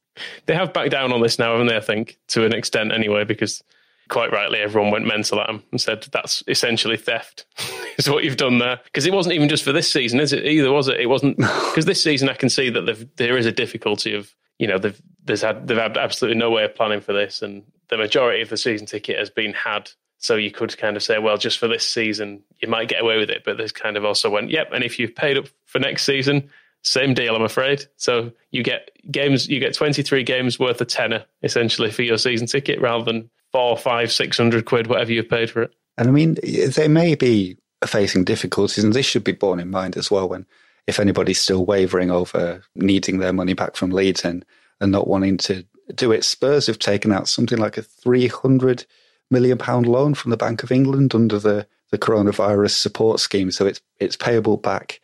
[0.46, 1.78] They have backed down on this now, haven't they?
[1.78, 3.64] I think to an extent, anyway, because
[4.10, 7.46] quite rightly, everyone went mental at them and said that's essentially theft.
[7.98, 10.46] is what you've done there because it wasn't even just for this season, is it?
[10.46, 11.00] Either was it?
[11.00, 14.68] It wasn't because this season I can see that there is a difficulty of you
[14.68, 17.98] know they've there's had they've had absolutely no way of planning for this, and the
[17.98, 19.92] majority of the season ticket has been had.
[20.20, 23.18] So you could kind of say, well, just for this season, you might get away
[23.18, 23.44] with it.
[23.46, 24.70] But this kind of also went, yep.
[24.74, 26.50] And if you've paid up for next season,
[26.84, 27.86] same deal, I'm afraid.
[27.98, 32.48] So you get games, you get 23 games worth of tenner essentially for your season
[32.48, 35.74] ticket rather than four, five, six hundred quid, whatever you've paid for it.
[35.98, 39.98] And I mean, they may be facing difficulties, and this should be borne in mind
[39.98, 40.46] as well when
[40.88, 44.44] if anybody's still wavering over needing their money back from Leeds and,
[44.82, 46.24] and not wanting to do it.
[46.24, 48.86] Spurs have taken out something like a three hundred
[49.30, 53.52] million pound loan from the Bank of England under the, the coronavirus support scheme.
[53.52, 55.00] So it's it's payable back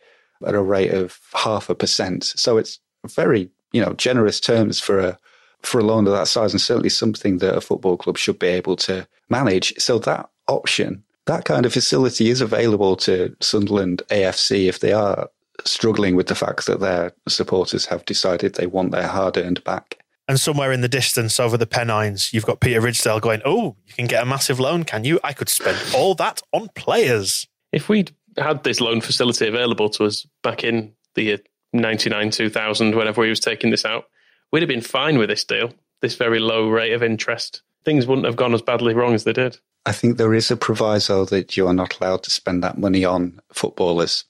[0.46, 2.24] at a rate of half a percent.
[2.24, 5.18] So it's very, you know, generous terms for a
[5.62, 8.46] for a loan of that size and certainly something that a football club should be
[8.46, 9.74] able to manage.
[9.78, 15.28] So that option, that kind of facility is available to Sunderland AFC if they are
[15.64, 19.98] struggling with the fact that their supporters have decided they want their hard earned back.
[20.28, 23.94] And somewhere in the distance over the Pennines, you've got Peter Ridsdale going, Oh, you
[23.94, 25.20] can get a massive loan, can you?
[25.22, 27.46] I could spend all that on players.
[27.72, 31.38] If we'd had this loan facility available to us back in the year
[31.72, 34.06] 99, 2000, whenever we was taking this out,
[34.52, 37.62] we'd have been fine with this deal, this very low rate of interest.
[37.84, 39.58] Things wouldn't have gone as badly wrong as they did.
[39.84, 43.04] I think there is a proviso that you are not allowed to spend that money
[43.04, 44.24] on footballers.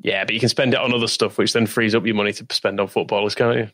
[0.00, 2.32] Yeah, but you can spend it on other stuff, which then frees up your money
[2.34, 3.70] to spend on footballers, can't you?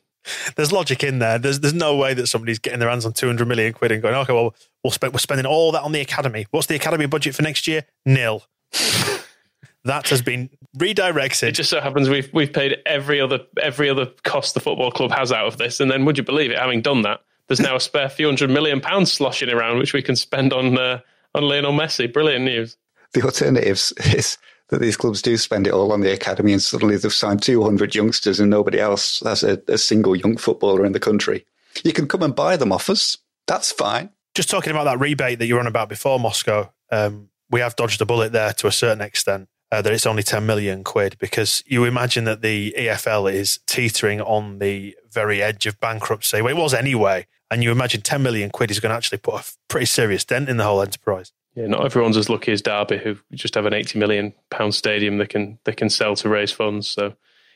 [0.57, 1.39] There's logic in there.
[1.39, 4.15] There's there's no way that somebody's getting their hands on 200 million quid and going,
[4.15, 6.47] okay, well, we'll spend, we're spending all that on the academy.
[6.51, 7.85] What's the academy budget for next year?
[8.07, 8.45] Nil.
[9.85, 11.51] that has been redirected.
[11.51, 15.13] It just so happens we've we've paid every other every other cost the football club
[15.13, 16.59] has out of this, and then would you believe it?
[16.59, 20.03] Having done that, there's now a spare few hundred million pounds sloshing around, which we
[20.03, 21.01] can spend on uh,
[21.35, 22.11] on Lionel Messi.
[22.13, 22.77] Brilliant news.
[23.13, 26.97] The alternatives is that these clubs do spend it all on the academy and suddenly
[26.97, 31.01] they've signed 200 youngsters and nobody else has a, a single young footballer in the
[31.01, 31.45] country.
[31.85, 33.19] You can come and buy them off us.
[33.47, 34.11] That's fine.
[34.35, 37.77] Just talking about that rebate that you were on about before, Moscow, um, we have
[37.77, 39.49] dodged a bullet there to a certain extent.
[39.73, 44.21] Uh, that it's only 10 million quid because you imagine that the EFL is teetering
[44.21, 46.41] on the very edge of bankruptcy.
[46.41, 47.27] Well, it was anyway.
[47.51, 50.49] And you imagine 10 million quid is going to actually put a pretty serious dent
[50.49, 51.33] in the whole enterprise.
[51.55, 55.19] Yeah, not everyone's as lucky as Derby, who just have an 80 million pound stadium
[55.19, 56.89] they can they can sell to raise funds.
[56.89, 57.15] So,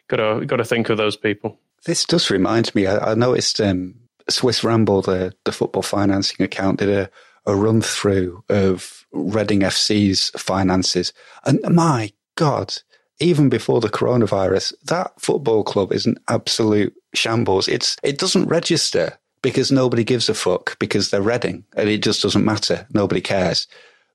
[0.08, 1.58] got to got to think of those people.
[1.84, 2.87] This does remind me.
[2.87, 3.94] I, I noticed um,
[4.28, 7.11] Swiss Ramble, the the football financing account, did a
[7.48, 11.14] a run through of Reading FC's finances.
[11.44, 12.74] And my God,
[13.20, 17.66] even before the coronavirus, that football club is an absolute shambles.
[17.68, 22.22] It's it doesn't register because nobody gives a fuck because they're Reading and it just
[22.22, 22.87] doesn't matter.
[22.92, 23.66] Nobody cares.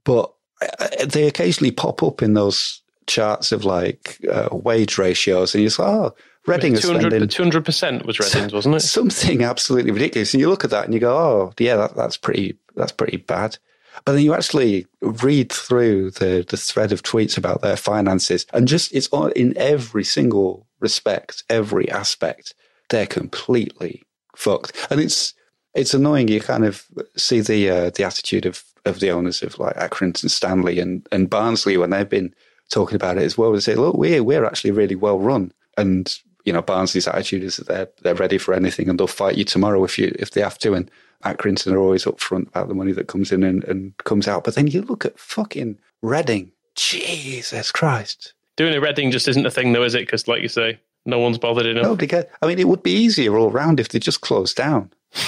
[0.04, 5.64] But uh, they occasionally pop up in those charts of like uh, wage ratios, and
[5.64, 8.82] you say, oh, Reading is spending two hundred percent was Reading's, wasn't it?
[8.82, 10.34] Something absolutely ridiculous.
[10.34, 13.18] And you look at that and you go, oh, yeah, that, that's pretty that's pretty
[13.18, 13.58] bad.
[14.06, 18.68] But then you actually read through the, the thread of tweets about their finances and
[18.68, 22.56] just it's on in every single respect, every aspect,
[22.90, 24.04] they're completely
[24.36, 24.76] fucked.
[24.90, 25.34] And it's
[25.74, 26.28] it's annoying.
[26.28, 26.86] You kind of
[27.16, 31.30] see the uh, the attitude of, of the owners of like Accrington Stanley and, and
[31.30, 32.34] Barnsley when they've been
[32.70, 33.52] talking about it as well.
[33.52, 36.14] They say, look, we're we're actually really well run, and
[36.46, 39.46] you know Barnsley's attitude is that they're they're ready for anything and they'll fight you
[39.46, 40.74] tomorrow if you if they have to.
[40.74, 40.90] And
[41.24, 44.44] Accrington are always upfront about the money that comes in and, and comes out.
[44.44, 46.52] But then you look at fucking Reading.
[46.76, 48.34] Jesus Christ.
[48.58, 50.02] Doing a Reading just isn't a thing, though, is it?
[50.02, 51.84] Because, like you say, no one's bothered enough.
[51.84, 52.26] Nobody cares.
[52.42, 54.92] I mean, it would be easier all round if they just closed down.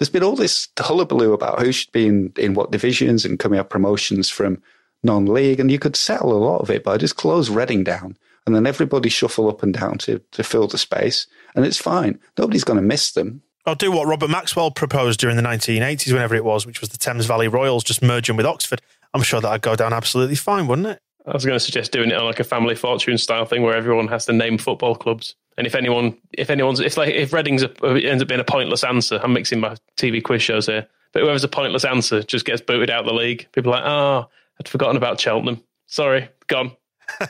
[0.00, 3.58] There's been all this hullabaloo about who should be in, in what divisions and coming
[3.58, 4.62] up promotions from
[5.02, 8.56] non-league, and you could settle a lot of it by just close Reading down, and
[8.56, 12.18] then everybody shuffle up and down to, to fill the space, and it's fine.
[12.38, 13.42] Nobody's going to miss them.
[13.66, 16.96] I'll do what Robert Maxwell proposed during the 1980s, whenever it was, which was the
[16.96, 18.80] Thames Valley Royals just merging with Oxford.
[19.12, 21.02] I'm sure that'd go down absolutely fine, wouldn't it?
[21.26, 23.76] I was going to suggest doing it on like a family fortune style thing where
[23.76, 25.34] everyone has to name football clubs.
[25.60, 28.82] And if anyone, if anyone's, if like if Reading's a, ends up being a pointless
[28.82, 30.86] answer, I'm mixing my TV quiz shows here.
[31.12, 33.46] But whoever's a pointless answer just gets booted out of the league.
[33.52, 35.62] People are like, oh, I'd forgotten about Cheltenham.
[35.84, 36.74] Sorry, gone.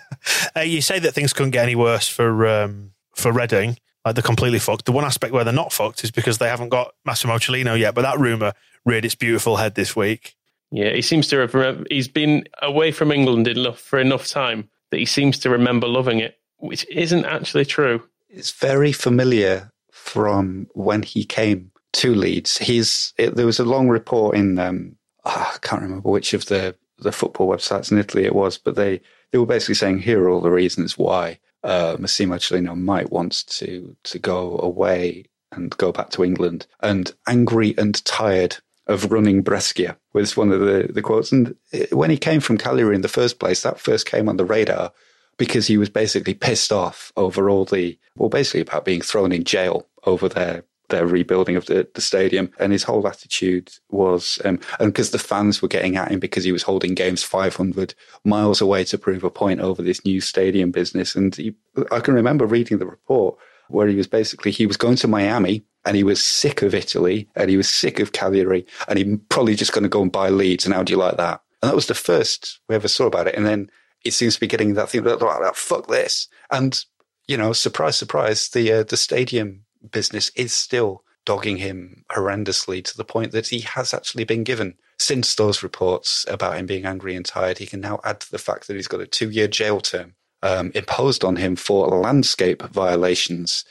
[0.56, 3.78] uh, you say that things couldn't get any worse for um, for Reading.
[4.04, 4.84] Like they're completely fucked.
[4.84, 7.96] The one aspect where they're not fucked is because they haven't got Massimo Cellino yet.
[7.96, 8.52] But that rumor
[8.86, 10.36] reared its beautiful head this week.
[10.70, 11.84] Yeah, he seems to have.
[11.90, 16.20] He's been away from England enough for enough time that he seems to remember loving
[16.20, 18.04] it, which isn't actually true.
[18.30, 22.58] It's very familiar from when he came to Leeds.
[22.58, 26.46] He's it, there was a long report in um, oh, I can't remember which of
[26.46, 29.00] the the football websites in Italy it was, but they
[29.32, 33.46] they were basically saying here are all the reasons why uh, Massimo Cellino might want
[33.48, 36.66] to to go away and go back to England.
[36.80, 41.32] And angry and tired of running Brescia was one of the, the quotes.
[41.32, 41.54] And
[41.92, 44.92] when he came from Cagliari in the first place, that first came on the radar
[45.40, 49.42] because he was basically pissed off over all the, well, basically about being thrown in
[49.42, 52.50] jail over their their rebuilding of the, the stadium.
[52.58, 56.42] And his whole attitude was, um, and because the fans were getting at him because
[56.42, 60.72] he was holding games 500 miles away to prove a point over this new stadium
[60.72, 61.14] business.
[61.14, 61.54] And he,
[61.90, 65.64] I can remember reading the report where he was basically, he was going to Miami
[65.84, 69.54] and he was sick of Italy and he was sick of Cagliari and he probably
[69.54, 70.66] just going to go and buy Leeds.
[70.66, 71.40] And how do you like that?
[71.62, 73.36] And that was the first we ever saw about it.
[73.36, 73.70] And then
[74.04, 76.28] it seems to be getting that thing that, fuck this.
[76.50, 76.82] And,
[77.26, 82.96] you know, surprise, surprise, the, uh, the stadium business is still dogging him horrendously to
[82.96, 87.14] the point that he has actually been given, since those reports about him being angry
[87.14, 89.48] and tired, he can now add to the fact that he's got a two year
[89.48, 93.64] jail term um, imposed on him for landscape violations.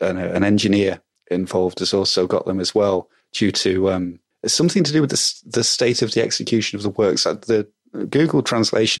[0.00, 4.92] And an engineer involved has also got them as well due to um, something to
[4.92, 7.24] do with the, the state of the execution of the works.
[7.24, 7.66] The
[8.10, 9.00] Google translation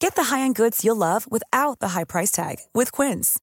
[0.00, 3.38] Get the high-end goods you'll love without the high price tag with Quince.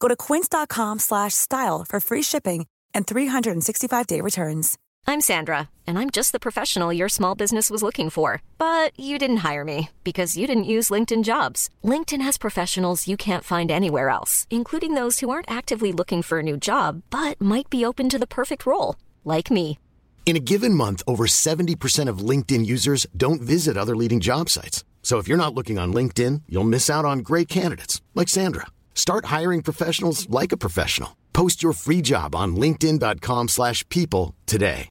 [0.00, 4.78] Go to quince.com slash style for free shipping and 365-day returns.
[5.06, 8.42] I'm Sandra, and I'm just the professional your small business was looking for.
[8.58, 11.70] But you didn't hire me because you didn't use LinkedIn Jobs.
[11.84, 16.40] LinkedIn has professionals you can't find anywhere else, including those who aren't actively looking for
[16.40, 19.78] a new job but might be open to the perfect role, like me.
[20.26, 24.82] In a given month, over 70% of LinkedIn users don't visit other leading job sites.
[25.02, 28.68] So if you're not looking on LinkedIn, you'll miss out on great candidates like Sandra.
[28.94, 31.16] Start hiring professionals like a professional.
[31.34, 34.88] Post your free job on linkedin.com/people slash people today.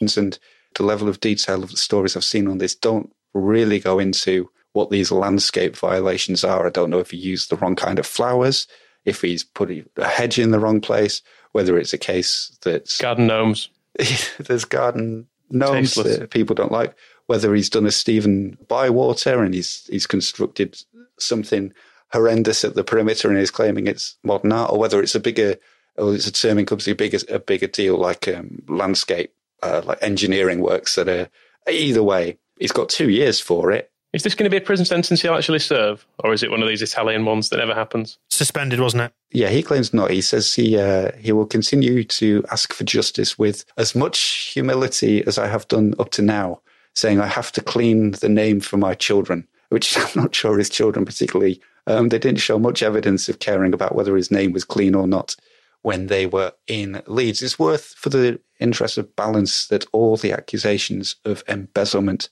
[0.00, 0.38] and
[0.76, 4.50] the level of detail of the stories I've seen on this don't really go into
[4.72, 6.66] what these landscape violations are.
[6.66, 8.66] I don't know if he used the wrong kind of flowers,
[9.06, 13.26] if he's put a hedge in the wrong place, whether it's a case that Garden
[13.26, 13.70] gnomes.
[14.38, 16.18] there's garden gnomes Tasteless.
[16.18, 16.94] that people don't like,
[17.26, 20.78] whether he's done a Stephen Bywater and he's he's constructed
[21.18, 21.72] something
[22.12, 25.56] horrendous at the perimeter and is claiming it's modern art, or whether it's a bigger
[25.96, 29.98] or it's a term encompassing a bigger a bigger deal like um, landscape, uh, like
[30.02, 31.28] engineering works that are
[31.70, 32.38] either way.
[32.58, 33.90] He's got two years for it.
[34.12, 36.62] Is this going to be a prison sentence he'll actually serve, or is it one
[36.62, 38.18] of these Italian ones that never happens?
[38.30, 39.12] Suspended, wasn't it?
[39.30, 40.10] Yeah, he claims not.
[40.10, 45.26] He says he uh, he will continue to ask for justice with as much humility
[45.26, 46.62] as I have done up to now,
[46.96, 50.70] saying I have to clean the name for my children, which I'm not sure his
[50.70, 51.60] children particularly.
[51.86, 55.06] Um, they didn't show much evidence of caring about whether his name was clean or
[55.06, 55.36] not
[55.82, 57.42] when they were in Leeds.
[57.42, 62.28] It's worth, for the interest of balance, that all the accusations of embezzlement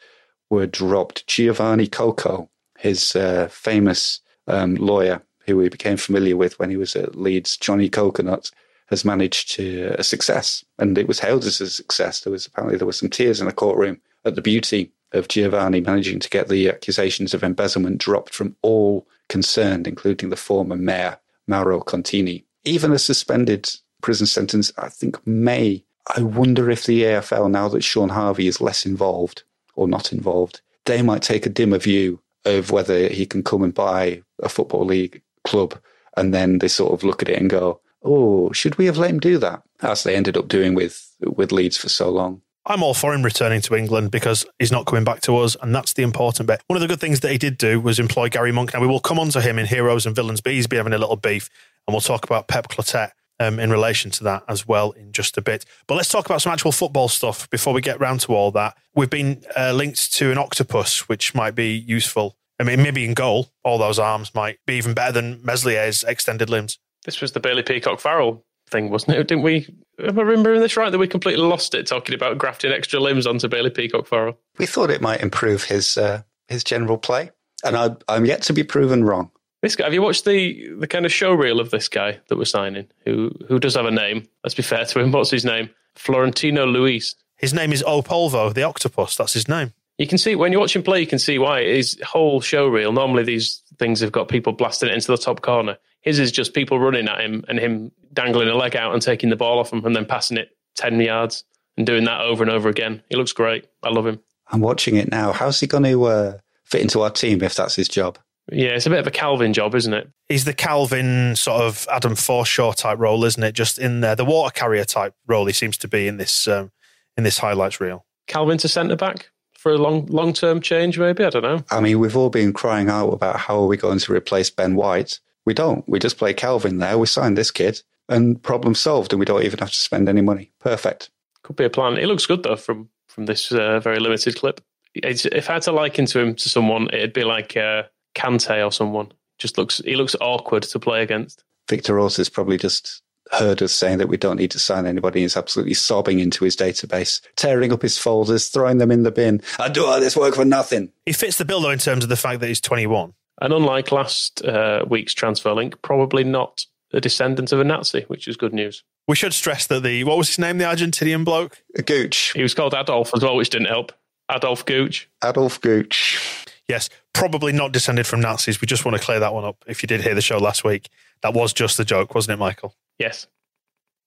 [0.50, 1.26] were dropped.
[1.28, 6.96] Giovanni Coco, his uh, famous um, lawyer, who we became familiar with when he was
[6.96, 8.50] at Leeds, Johnny Coconut,
[8.86, 12.20] has managed to a success, and it was hailed as a success.
[12.20, 14.00] There was apparently there were some tears in the courtroom
[14.30, 19.86] the beauty of Giovanni managing to get the accusations of embezzlement dropped from all concerned,
[19.86, 22.44] including the former mayor Mauro Contini.
[22.64, 23.70] Even a suspended
[24.02, 25.84] prison sentence, I think, may.
[26.14, 29.44] I wonder if the EFL, now that Shaun Harvey is less involved
[29.74, 33.72] or not involved, they might take a dimmer view of whether he can come and
[33.72, 35.78] buy a football league club,
[36.16, 39.10] and then they sort of look at it and go, "Oh, should we have let
[39.10, 42.42] him do that?" As they ended up doing with with Leeds for so long.
[42.66, 45.74] I'm all for him returning to England because he's not coming back to us, and
[45.74, 46.62] that's the important bit.
[46.66, 48.72] One of the good things that he did do was employ Gary Monk.
[48.72, 50.94] Now, we will come on to him in Heroes and Villains, but he's been having
[50.94, 51.50] a little beef,
[51.86, 55.36] and we'll talk about Pep Clotet um, in relation to that as well in just
[55.36, 55.66] a bit.
[55.86, 58.78] But let's talk about some actual football stuff before we get round to all that.
[58.94, 62.36] We've been uh, linked to an octopus, which might be useful.
[62.58, 66.48] I mean, maybe in goal, all those arms might be even better than Meslier's extended
[66.48, 66.78] limbs.
[67.04, 69.28] This was the Bailey Peacock Farrell thing, wasn't it?
[69.28, 69.68] Didn't we?
[69.98, 70.90] Am I remembering this right?
[70.90, 74.38] That we completely lost it talking about grafting extra limbs onto Bailey Peacock Farrell.
[74.58, 77.30] We thought it might improve his uh, his general play,
[77.64, 79.30] and I, I'm yet to be proven wrong.
[79.62, 82.36] This guy, have you watched the the kind of show reel of this guy that
[82.36, 82.88] we're signing?
[83.04, 84.28] Who who does have a name?
[84.42, 85.12] Let's be fair to him.
[85.12, 85.70] What's his name?
[85.94, 87.14] Florentino Luis.
[87.36, 89.16] His name is O Polvo, the octopus.
[89.16, 89.72] That's his name.
[89.98, 92.66] You can see when you watch him play, you can see why his whole show
[92.66, 92.92] reel.
[92.92, 95.78] Normally, these things have got people blasting it into the top corner.
[96.04, 99.30] His is just people running at him and him dangling a leg out and taking
[99.30, 101.44] the ball off him and then passing it ten yards
[101.76, 103.02] and doing that over and over again.
[103.08, 103.66] He looks great.
[103.82, 104.20] I love him.
[104.48, 105.32] I'm watching it now.
[105.32, 108.18] How's he going to uh, fit into our team if that's his job?
[108.52, 110.10] Yeah, it's a bit of a Kalvin job, isn't it?
[110.28, 113.52] He's the Kalvin sort of Adam Forshaw type role, isn't it?
[113.54, 116.70] Just in there, the water carrier type role he seems to be in this um,
[117.16, 118.04] in this highlights reel.
[118.28, 121.24] Kalvin to centre back for a long long term change, maybe.
[121.24, 121.64] I don't know.
[121.70, 124.74] I mean, we've all been crying out about how are we going to replace Ben
[124.76, 125.20] White.
[125.46, 125.86] We don't.
[125.88, 126.98] We just play Kalvin there.
[126.98, 129.12] We sign this kid, and problem solved.
[129.12, 130.52] And we don't even have to spend any money.
[130.60, 131.10] Perfect.
[131.42, 131.98] Could be a plan.
[131.98, 134.60] It looks good though from from this uh, very limited clip.
[134.94, 137.84] It's, if I had to liken to him to someone, it'd be like uh,
[138.14, 139.12] Kante or someone.
[139.38, 141.44] Just looks he looks awkward to play against.
[141.68, 145.22] Victor Orta's probably just heard us saying that we don't need to sign anybody.
[145.22, 149.42] He's absolutely sobbing into his database, tearing up his folders, throwing them in the bin.
[149.58, 150.92] I do all this work for nothing.
[151.06, 153.14] He fits the bill though in terms of the fact that he's 21.
[153.40, 158.28] And unlike last uh, week's transfer link, probably not a descendant of a Nazi, which
[158.28, 158.84] is good news.
[159.06, 161.62] We should stress that the what was his name, the Argentinian bloke?
[161.84, 162.32] Gooch.
[162.34, 163.92] He was called Adolf as well, which didn't help.
[164.30, 165.08] Adolf Gooch.
[165.22, 166.46] Adolf Gooch.
[166.68, 168.60] Yes, probably not descended from Nazis.
[168.60, 169.62] We just want to clear that one up.
[169.66, 170.88] If you did hear the show last week,
[171.22, 172.74] that was just the joke, wasn't it, Michael?
[172.98, 173.26] Yes.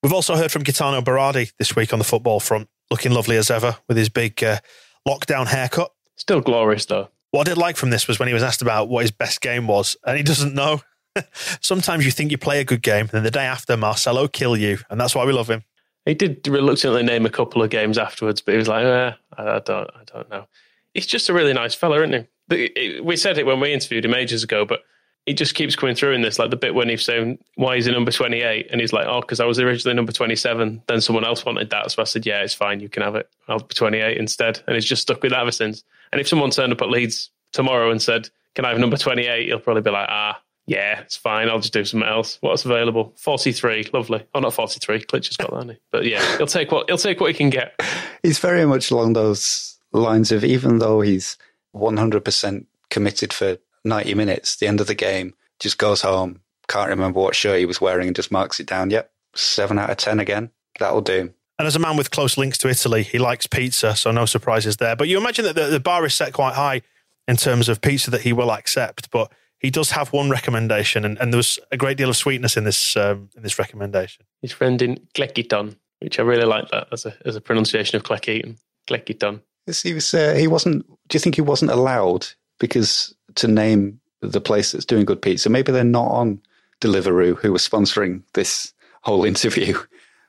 [0.02, 3.52] We've also heard from Gaetano Berardi this week on the football front, looking lovely as
[3.52, 4.60] ever with his big uh,
[5.08, 5.92] lockdown haircut.
[6.16, 7.10] Still glorious though.
[7.38, 9.42] What I did like from this was when he was asked about what his best
[9.42, 10.82] game was, and he doesn't know.
[11.62, 14.58] Sometimes you think you play a good game, and then the day after, Marcelo kill
[14.58, 15.62] you, and that's why we love him.
[16.06, 19.60] He did reluctantly name a couple of games afterwards, but he was like, eh, I
[19.60, 20.48] don't, I don't know.
[20.96, 23.02] He's just a really nice fella, isn't he?
[23.02, 24.80] We said it when we interviewed him ages ago, but
[25.28, 27.86] he just keeps coming through in this, like the bit when he's saying why he's
[27.86, 30.82] number twenty eight, and he's like, "Oh, because I was originally number twenty seven.
[30.88, 33.30] Then someone else wanted that, so I said, yeah, it's fine, you can have it.
[33.50, 35.84] I'll be twenty eight instead." And he's just stuck with that ever since.
[36.12, 39.28] And if someone turned up at Leeds tomorrow and said, "Can I have number twenty
[39.28, 39.48] eight?
[39.48, 41.50] He'll probably be like, "Ah, yeah, it's fine.
[41.50, 42.38] I'll just do something else.
[42.40, 43.14] What's available?
[43.18, 44.24] Forty three, lovely.
[44.34, 45.02] Oh, not forty three.
[45.02, 45.80] Klich has got that, he?
[45.92, 47.74] But yeah, he'll take what he'll take what he can get.
[48.24, 51.38] He's very much along those lines of even though he's
[51.72, 53.58] one hundred percent committed for
[53.88, 57.66] ninety minutes, the end of the game just goes home, can't remember what shirt he
[57.66, 58.90] was wearing, and just marks it down.
[58.90, 60.52] Yep, seven out of ten again.
[60.80, 61.34] That'll do.
[61.60, 64.78] And as a man with close links to Italy, he likes pizza, so no surprises
[64.78, 64.96] there.
[64.96, 66.84] But you imagine that the, the bar is set quite high
[67.28, 69.10] in terms of pizza that he will accept.
[69.10, 72.58] But he does have one recommendation, and, and there was a great deal of sweetness
[72.58, 74.26] in this um, in this recommendation.
[74.42, 78.04] His friend in Cleckyton, which I really like that as a as a pronunciation of
[78.04, 78.58] Cleckyton.
[78.88, 79.42] Cleckyton.
[79.84, 80.14] He was.
[80.14, 80.86] Uh, he wasn't.
[81.08, 82.28] Do you think he wasn't allowed
[82.60, 85.50] because to name the place that's doing good pizza.
[85.50, 86.42] Maybe they're not on
[86.82, 89.78] Deliveroo, who were sponsoring this whole interview.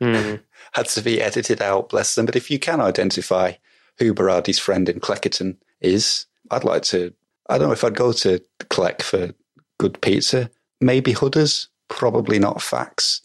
[0.00, 0.40] Mm.
[0.72, 2.26] Had to be edited out, bless them.
[2.26, 3.54] But if you can identify
[3.98, 7.12] who Berardi's friend in Cleckerton is, I'd like to.
[7.48, 9.32] I don't know if I'd go to Cleck for
[9.78, 10.50] good pizza.
[10.80, 13.22] Maybe Hudders, probably not Fax.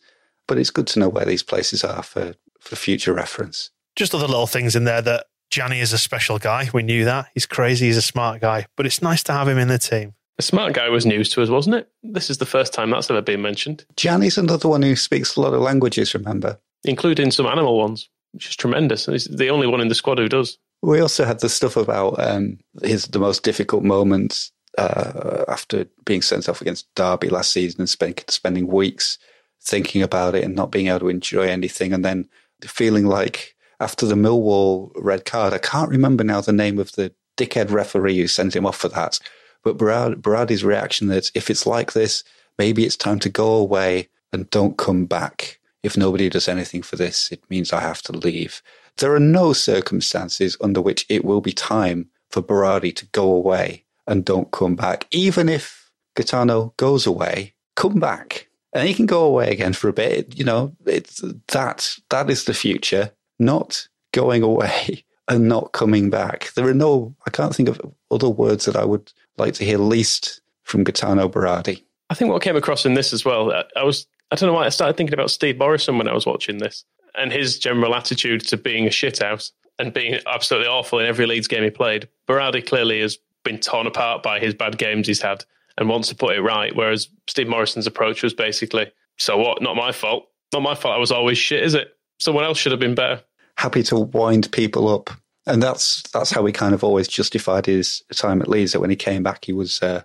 [0.47, 3.69] But it's good to know where these places are for, for future reference.
[3.95, 6.70] Just other little things in there that Gianni is a special guy.
[6.74, 7.28] We knew that.
[7.34, 7.88] He's crazy.
[7.88, 8.66] He's a smart guy.
[8.76, 10.14] But it's nice to have him in the team.
[10.39, 11.89] A smart guy was news to us, wasn't it?
[12.02, 13.86] This is the first time that's ever been mentioned.
[13.96, 16.60] Gianni's another one who speaks a lot of languages, remember?
[16.84, 19.06] Including some animal ones, which is tremendous.
[19.06, 20.58] He's the only one in the squad who does.
[20.82, 26.22] We also had the stuff about um, his the most difficult moments uh, after being
[26.22, 29.18] sent off against Derby last season and spend, spending weeks
[29.62, 32.28] thinking about it and not being able to enjoy anything, and then
[32.64, 33.53] feeling like
[33.84, 38.17] after the Millwall red card, I can't remember now the name of the dickhead referee
[38.17, 39.19] who sent him off for that
[39.63, 42.23] but Berardi's reaction that if it's like this,
[42.57, 45.59] maybe it's time to go away and don't come back.
[45.81, 48.61] If nobody does anything for this, it means I have to leave.
[48.97, 53.86] There are no circumstances under which it will be time for Berardi to go away
[54.05, 55.07] and don't come back.
[55.11, 58.47] Even if Gaetano goes away, come back.
[58.73, 60.38] And he can go away again for a bit.
[60.38, 66.53] You know, it's that that is the future, not going away and not coming back.
[66.53, 67.81] There are no I can't think of
[68.11, 71.84] other words that I would like to hear least from Gaetano Berardi.
[72.09, 74.65] I think what came across in this as well, I was I don't know why
[74.65, 78.41] I started thinking about Steve Morison when I was watching this and his general attitude
[78.47, 82.07] to being a shithouse and being absolutely awful in every Leeds game he played.
[82.27, 85.43] Berardi clearly has been torn apart by his bad games he's had
[85.77, 86.75] and wants to put it right.
[86.75, 89.61] Whereas Steve Morison's approach was basically, so what?
[89.61, 90.27] Not my fault.
[90.53, 90.95] Not my fault.
[90.95, 91.93] I was always shit, is it?
[92.20, 93.22] Someone else should have been better.
[93.57, 95.09] Happy to wind people up
[95.45, 98.72] and that's that's how he kind of always justified his time at Leeds.
[98.72, 100.03] That when he came back, he was uh,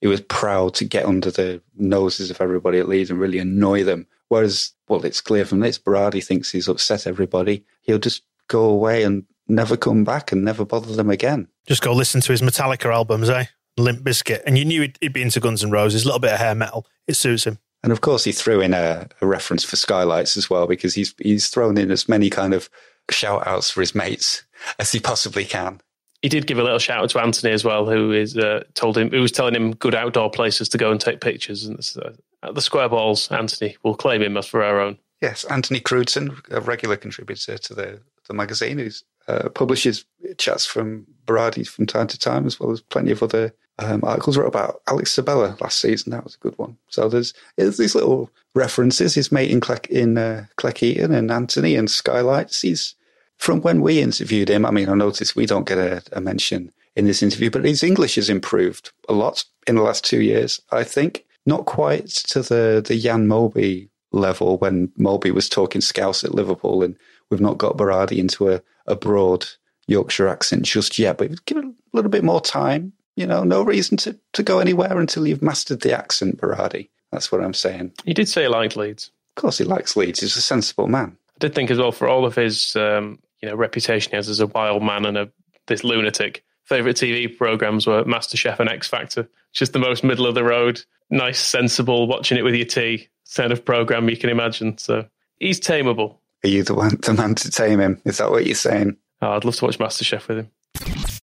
[0.00, 3.84] he was proud to get under the noses of everybody at Leeds and really annoy
[3.84, 4.06] them.
[4.28, 7.64] Whereas, well, it's clear from this, Berardi thinks he's upset everybody.
[7.82, 11.48] He'll just go away and never come back and never bother them again.
[11.66, 13.46] Just go listen to his Metallica albums, eh?
[13.76, 16.04] Limp Bizkit, and you knew he'd, he'd be into Guns N' Roses.
[16.04, 17.58] A little bit of hair metal, it suits him.
[17.82, 21.14] And of course, he threw in a, a reference for Skylights as well because he's
[21.18, 22.68] he's thrown in as many kind of
[23.10, 24.44] shout outs for his mates
[24.78, 25.80] as he possibly can.
[26.22, 28.98] He did give a little shout out to Anthony as well, who is uh, told
[28.98, 31.64] him who was telling him good outdoor places to go and take pictures.
[31.64, 32.10] And uh,
[32.42, 34.98] at the Square Balls, Anthony will claim him as for our own.
[35.22, 38.90] Yes, Anthony Crewdson, a regular contributor to the the magazine, who
[39.28, 40.04] uh, publishes
[40.36, 44.36] chats from Berardi from time to time, as well as plenty of other um, articles.
[44.36, 46.12] Wrote about Alex Sabella last season.
[46.12, 46.76] That was a good one.
[46.88, 49.14] So there's, there's these little references.
[49.14, 52.62] His mate in Clec, in uh, Cleckheaton and Anthony and Skylights.
[52.62, 52.94] He's
[53.40, 56.70] from when we interviewed him, I mean, I noticed we don't get a, a, mention
[56.94, 60.60] in this interview, but his English has improved a lot in the last two years,
[60.70, 61.24] I think.
[61.46, 66.82] Not quite to the, the Jan Molby level when Molby was talking Scouse at Liverpool,
[66.82, 66.96] and
[67.30, 69.46] we've not got Berardi into a, a broad
[69.86, 72.92] Yorkshire accent just yet, but give it a little bit more time.
[73.16, 76.88] You know, no reason to, to go anywhere until you've mastered the accent, Berardi.
[77.12, 77.92] That's what I'm saying.
[78.04, 79.10] He did say he liked Leeds.
[79.36, 80.20] Of course, he likes Leeds.
[80.20, 81.16] He's a sensible man.
[81.30, 84.28] I did think as well for all of his um, you know reputation he has
[84.28, 85.30] as a wild man and a
[85.66, 86.44] this lunatic.
[86.64, 90.80] Favorite TV programs were MasterChef and X Factor, just the most middle of the road,
[91.10, 94.78] nice, sensible, watching it with your tea kind of program you can imagine.
[94.78, 95.06] So
[95.38, 96.18] he's tameable.
[96.44, 98.00] Are you the one, the man to tame him?
[98.04, 98.96] Is that what you're saying?
[99.20, 101.19] Oh, I'd love to watch MasterChef with him.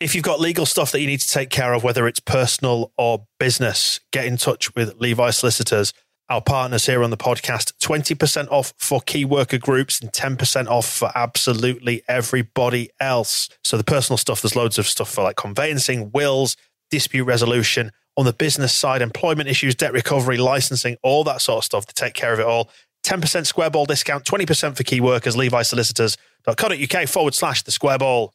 [0.00, 2.92] If you've got legal stuff that you need to take care of, whether it's personal
[2.96, 5.92] or business, get in touch with Levi Solicitors,
[6.28, 7.72] our partners here on the podcast.
[7.82, 13.48] 20% off for key worker groups and 10% off for absolutely everybody else.
[13.64, 16.56] So, the personal stuff, there's loads of stuff for like conveyancing, wills,
[16.92, 17.90] dispute resolution.
[18.16, 21.94] On the business side, employment issues, debt recovery, licensing, all that sort of stuff to
[21.94, 22.70] take care of it all.
[23.04, 28.32] 10% square ball discount, 20% for key workers, Levi Solicitors.co.uk forward slash the square ball.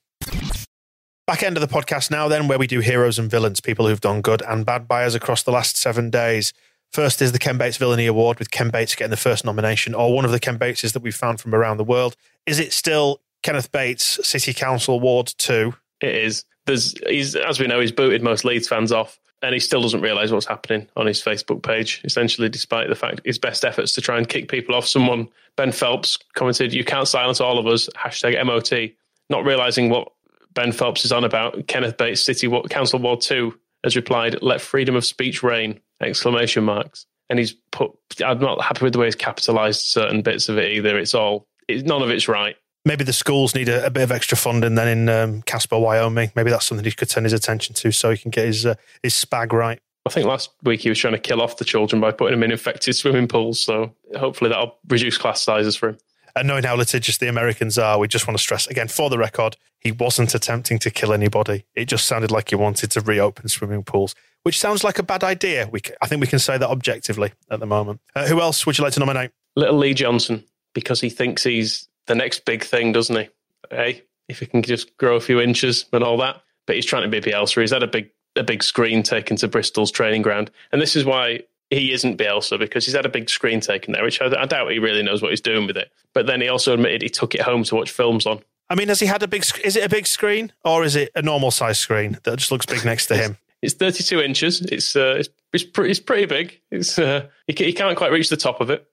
[1.26, 4.02] Back end of the podcast now, then, where we do heroes and villains, people who've
[4.02, 6.52] done good and bad by us across the last seven days.
[6.92, 10.14] First is the Ken Bates Villainy Award, with Ken Bates getting the first nomination, or
[10.14, 12.18] one of the Ken Bateses that we've found from around the world.
[12.46, 15.74] Is it still Kenneth Bates City Council Award 2?
[16.02, 16.44] It is.
[16.66, 20.02] There's, he's, as we know, he's booted most Leeds fans off, and he still doesn't
[20.02, 22.02] realise what's happening on his Facebook page.
[22.04, 25.72] Essentially, despite the fact his best efforts to try and kick people off, someone Ben
[25.72, 28.92] Phelps commented, "You can't silence all of us." Hashtag MOT.
[29.30, 30.12] Not realising what
[30.54, 34.96] Ben Phelps is on about, Kenneth Bates, City Council Ward 2, has replied, let freedom
[34.96, 37.06] of speech reign, exclamation marks.
[37.30, 37.92] And he's put,
[38.24, 40.98] I'm not happy with the way he's capitalized certain bits of it either.
[40.98, 42.56] It's all, it's, none of it's right.
[42.86, 46.32] Maybe the schools need a, a bit of extra funding then in um, Casper, Wyoming.
[46.36, 48.76] Maybe that's something he could turn his attention to so he can get his, uh,
[49.02, 49.80] his spag right.
[50.06, 52.44] I think last week he was trying to kill off the children by putting them
[52.44, 53.60] in infected swimming pools.
[53.60, 55.98] So hopefully that'll reduce class sizes for him.
[56.36, 59.18] And knowing how litigious the Americans are, we just want to stress again for the
[59.18, 61.66] record, he wasn't attempting to kill anybody.
[61.76, 65.24] It just sounded like he wanted to reopen swimming pools, which sounds like a bad
[65.24, 65.68] idea.
[65.72, 68.02] We, I think we can say that objectively at the moment.
[68.16, 69.32] Uh, who else would you like to nominate?
[69.56, 73.30] Little Lee Johnson, because he thinks he's the next big thing, doesn't he?
[73.70, 76.42] Hey, if he can just grow a few inches and all that.
[76.66, 77.62] But he's trying to be a Bielsa.
[77.62, 81.06] He's had a big a big screen taken to Bristol's training ground, and this is
[81.06, 81.42] why
[81.74, 84.72] he isn't Bielsa because he's had a big screen taken there, which I, I, doubt
[84.72, 85.92] he really knows what he's doing with it.
[86.14, 88.42] But then he also admitted he took it home to watch films on.
[88.70, 89.46] I mean, has he had a big?
[89.64, 92.66] Is it a big screen or is it a normal size screen that just looks
[92.66, 93.38] big next to him?
[93.62, 94.62] It's 32 inches.
[94.62, 96.60] It's uh, it's it's, pre- it's pretty big.
[96.72, 98.88] It's uh, he, he can't quite reach the top of it.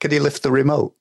[0.00, 0.94] Can he lift the remote?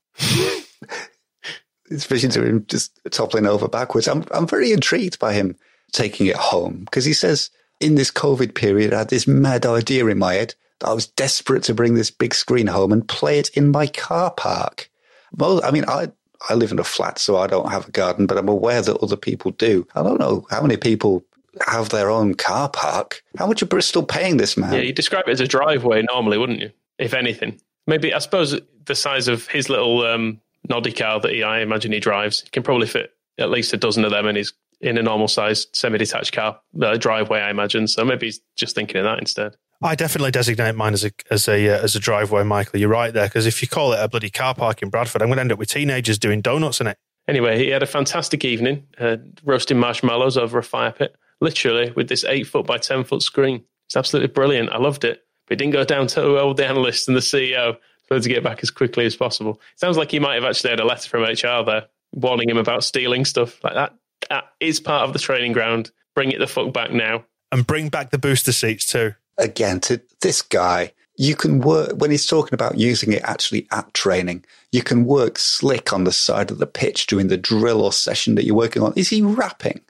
[1.89, 4.07] it's vision to him just toppling over backwards.
[4.07, 5.55] I'm I'm very intrigued by him
[5.91, 7.49] taking it home because he says
[7.79, 11.63] in this COVID period I had this mad idea in my head I was desperate
[11.63, 14.89] to bring this big screen home and play it in my car park.
[15.35, 16.11] Well, I mean, I
[16.49, 18.97] I live in a flat, so I don't have a garden, but I'm aware that
[18.97, 19.85] other people do.
[19.95, 21.23] I don't know how many people
[21.67, 23.23] have their own car park.
[23.37, 24.73] How much are Bristol paying this man?
[24.73, 26.71] Yeah, you describe it as a driveway normally, wouldn't you?
[26.97, 31.43] If anything, maybe I suppose the size of his little um, noddy car that he,
[31.43, 34.53] I imagine he drives, can probably fit at least a dozen of them in his
[34.81, 37.87] in a normal sized semi-detached car uh, driveway, I imagine.
[37.87, 39.55] So maybe he's just thinking of that instead.
[39.81, 42.79] I definitely designate mine as a as a uh, as a driveway, Michael.
[42.79, 45.29] You're right there because if you call it a bloody car park in Bradford, I'm
[45.29, 46.97] going to end up with teenagers doing donuts in it.
[47.27, 52.09] Anyway, he had a fantastic evening, uh, roasting marshmallows over a fire pit, literally with
[52.09, 53.63] this eight foot by ten foot screen.
[53.85, 54.69] It's absolutely brilliant.
[54.71, 55.23] I loved it.
[55.47, 57.77] But it didn't go down to all the analysts and the CEO.
[58.09, 59.61] So to get back as quickly as possible.
[59.75, 62.83] Sounds like he might have actually had a letter from HR there warning him about
[62.83, 63.93] stealing stuff like that.
[64.29, 65.91] That is part of the training ground.
[66.15, 67.23] Bring it the fuck back now.
[67.51, 70.93] And bring back the booster seats too again to this guy.
[71.17, 74.45] You can work when he's talking about using it actually at training.
[74.71, 78.35] You can work slick on the side of the pitch during the drill or session
[78.35, 78.93] that you're working on.
[78.95, 79.81] Is he rapping?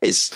[0.00, 0.34] It's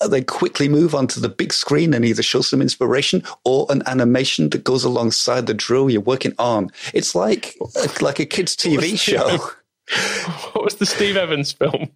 [0.08, 4.50] they quickly move onto the big screen and either show some inspiration or an animation
[4.50, 6.70] that goes alongside the drill you're working on.
[6.92, 7.56] It's like
[8.00, 9.38] like a kids' TV show.
[10.52, 11.90] what was the Steve Evans film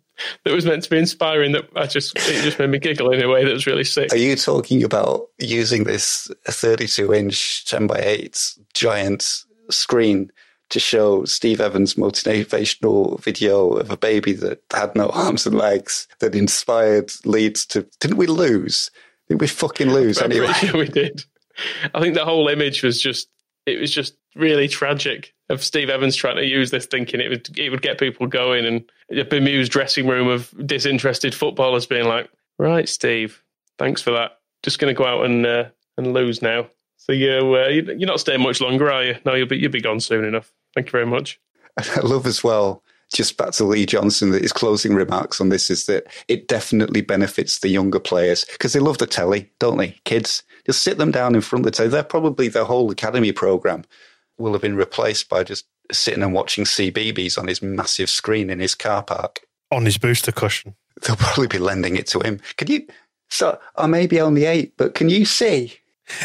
[0.44, 1.52] that was meant to be inspiring?
[1.52, 4.12] That I just it just made me giggle in a way that was really sick.
[4.12, 10.30] Are you talking about using this 32 inch 10 by 8 giant screen
[10.68, 16.06] to show Steve Evans' motivational video of a baby that had no arms and legs
[16.20, 17.86] that inspired Leeds to?
[17.98, 18.90] Didn't we lose?
[19.28, 20.52] Did we fucking lose anyway?
[20.52, 21.24] Sure we did.
[21.92, 23.28] I think the whole image was just
[23.66, 27.58] it was just really tragic of Steve Evans trying to use this, thinking it would
[27.58, 32.30] it would get people going, and a bemused dressing room of disinterested footballers being like,
[32.58, 33.42] "Right, Steve,
[33.78, 34.38] thanks for that.
[34.62, 35.64] Just going to go out and uh,
[35.98, 36.68] and lose now.
[36.96, 39.16] So you uh, you're not staying much longer, are you?
[39.24, 40.52] No, you'll be you'll be gone soon enough.
[40.74, 41.38] Thank you very much."
[41.76, 42.82] I love as well.
[43.12, 47.00] Just back to Lee Johnson, that his closing remarks on this is that it definitely
[47.00, 49.98] benefits the younger players because they love the telly, don't they?
[50.04, 51.88] Kids, just sit them down in front of the telly.
[51.88, 53.82] They're probably the whole academy program
[54.40, 58.60] will have been replaced by just sitting and watching CBeebies on his massive screen in
[58.60, 59.40] his car park.
[59.70, 60.74] On his booster cushion.
[61.02, 62.40] They'll probably be lending it to him.
[62.56, 62.86] Can you?
[63.28, 65.74] So I may be only eight, but can you see?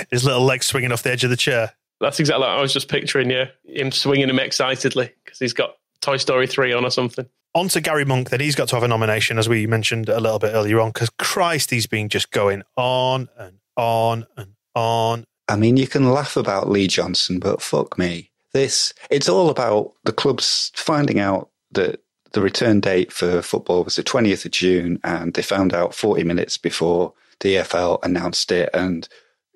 [0.09, 1.74] His little legs swinging off the edge of the chair.
[2.01, 3.49] That's exactly what I was just picturing, yeah.
[3.66, 7.26] Him swinging him excitedly because he's got Toy Story 3 on or something.
[7.53, 10.20] On to Gary Monk, then he's got to have a nomination, as we mentioned a
[10.20, 15.26] little bit earlier on, because Christ, he's been just going on and on and on.
[15.47, 18.31] I mean, you can laugh about Lee Johnson, but fuck me.
[18.53, 23.95] This, it's all about the clubs finding out that the return date for football was
[23.95, 28.69] the 20th of June, and they found out 40 minutes before the EFL announced it.
[28.73, 29.07] And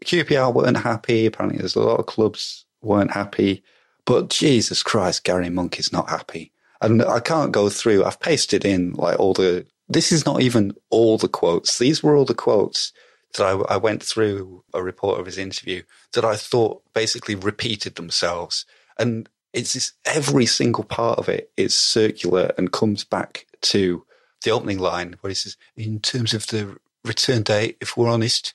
[0.06, 1.26] QPR weren't happy.
[1.26, 3.64] Apparently, there's a lot of clubs weren't happy.
[4.06, 6.52] But Jesus Christ, Gary Monk is not happy.
[6.82, 10.74] And I can't go through, I've pasted in like all the, this is not even
[10.90, 11.78] all the quotes.
[11.78, 12.94] These were all the quotes
[13.36, 17.96] that I, I went through a report of his interview that I thought basically repeated
[17.96, 18.66] themselves.
[18.98, 24.06] And it's this, every single part of it is circular and comes back to
[24.44, 28.54] the opening line where he says, in terms of the return date, if we're honest,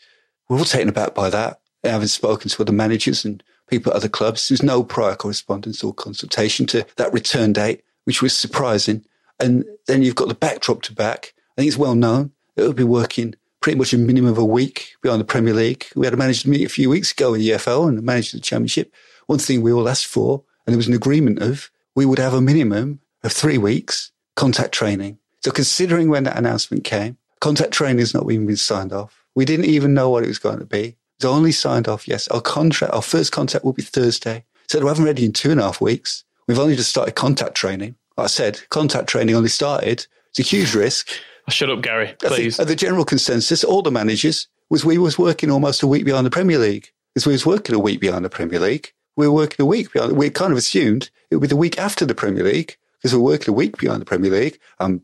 [0.48, 1.60] we're all taken aback by that.
[1.82, 5.92] Having spoken to other managers and people at other clubs, there's no prior correspondence or
[5.92, 9.04] consultation to that return date, which was surprising.
[9.38, 11.34] And then you've got the backdrop to back.
[11.52, 13.34] I think it's well known it will be working
[13.64, 15.86] pretty much a minimum of a week behind the Premier League.
[15.96, 18.34] We had a manager meet a few weeks ago in the EFL and the managed
[18.34, 18.92] the Championship.
[19.24, 22.34] One thing we all asked for, and there was an agreement of, we would have
[22.34, 25.16] a minimum of three weeks contact training.
[25.42, 29.24] So considering when that announcement came, contact training has not even been signed off.
[29.34, 30.98] We didn't even know what it was going to be.
[31.16, 32.28] It's only signed off, yes.
[32.28, 34.44] Our contract, our first contact will be Thursday.
[34.68, 36.24] So we haven't ready in two and a half weeks.
[36.46, 37.94] We've only just started contact training.
[38.18, 40.06] Like I said, contact training only started.
[40.28, 41.08] It's a huge risk.
[41.46, 42.56] Oh, shut up, Gary, please.
[42.56, 46.30] the general consensus, all the managers, was we was working almost a week behind the
[46.30, 46.90] Premier League.
[47.12, 48.92] Because we was working a week behind the Premier League.
[49.16, 50.16] We were working a week behind.
[50.16, 53.22] We kind of assumed it would be the week after the Premier League because we're
[53.22, 54.58] working a week behind the Premier League.
[54.80, 55.02] I'm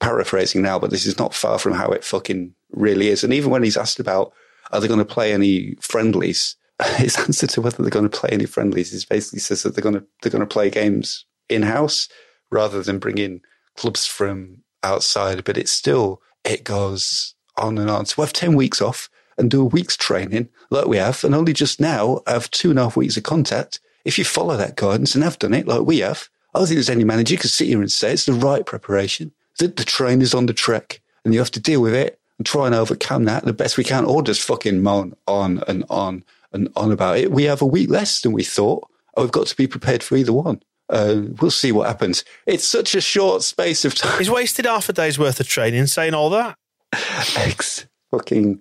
[0.00, 3.24] paraphrasing now, but this is not far from how it fucking really is.
[3.24, 4.32] And even when he's asked about
[4.72, 6.56] are they going to play any friendlies,
[6.96, 9.82] his answer to whether they're going to play any friendlies is basically says that they're
[9.82, 12.08] going to they're going to play games in house
[12.50, 13.40] rather than bring in
[13.76, 18.06] clubs from outside, but it's still, it goes on and on.
[18.06, 21.34] So we have 10 weeks off and do a week's training like we have, and
[21.34, 23.80] only just now have two and a half weeks of contact.
[24.04, 26.76] If you follow that guidance and have done it like we have, I don't think
[26.76, 29.32] there's any manager can sit here and say it's the right preparation.
[29.58, 32.46] That the train is on the trek and you have to deal with it and
[32.46, 36.24] try and overcome that the best we can, or just fucking moan on and on
[36.52, 37.32] and on about it.
[37.32, 38.88] We have a week less than we thought.
[39.16, 40.62] And we've got to be prepared for either one.
[40.88, 42.24] Uh, we'll see what happens.
[42.46, 44.18] It's such a short space of time.
[44.18, 46.56] He's wasted half a day's worth of training saying all that.
[47.36, 48.60] Ex fucking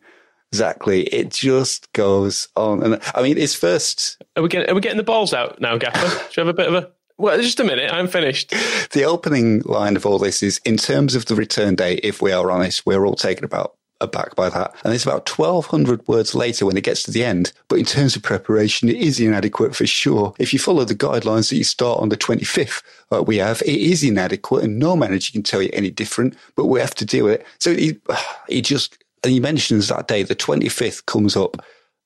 [0.51, 1.03] exactly.
[1.03, 4.21] It just goes on, and I mean, it's first.
[4.35, 6.07] Are we getting, are we getting the balls out now, Gaffer?
[6.33, 6.91] Do you have a bit of a?
[7.17, 7.91] Well, just a minute.
[7.93, 8.53] I'm finished.
[8.91, 12.01] The opening line of all this is, in terms of the return date.
[12.03, 14.75] If we are honest, we're all taken about aback by that.
[14.83, 17.53] And it's about 1200 words later when it gets to the end.
[17.67, 20.33] But in terms of preparation, it is inadequate for sure.
[20.37, 23.79] If you follow the guidelines that you start on the 25th, uh, we have, it
[23.79, 27.25] is inadequate and no manager can tell you any different, but we have to deal
[27.25, 27.47] with it.
[27.59, 27.97] So he,
[28.49, 31.63] he just, and he mentions that day, the 25th comes up.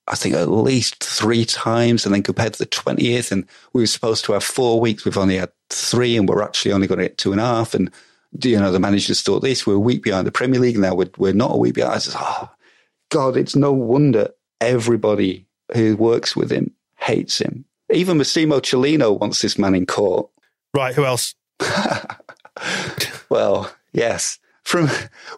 [0.07, 3.87] I think at least three times, and then compared to the 20th, and we were
[3.87, 5.05] supposed to have four weeks.
[5.05, 7.75] We've only had three, and we're actually only going to get two and a half.
[7.75, 7.91] And
[8.43, 11.09] you know, the managers thought this, we're a week behind the Premier League now, we're,
[11.17, 11.95] we're not a week behind.
[11.95, 12.49] I said, oh,
[13.09, 14.29] God, it's no wonder
[14.61, 17.65] everybody who works with him hates him.
[17.91, 20.29] Even Massimo Cellino wants this man in court.
[20.75, 21.33] Right, who else?
[23.29, 24.37] well, yes.
[24.63, 24.89] From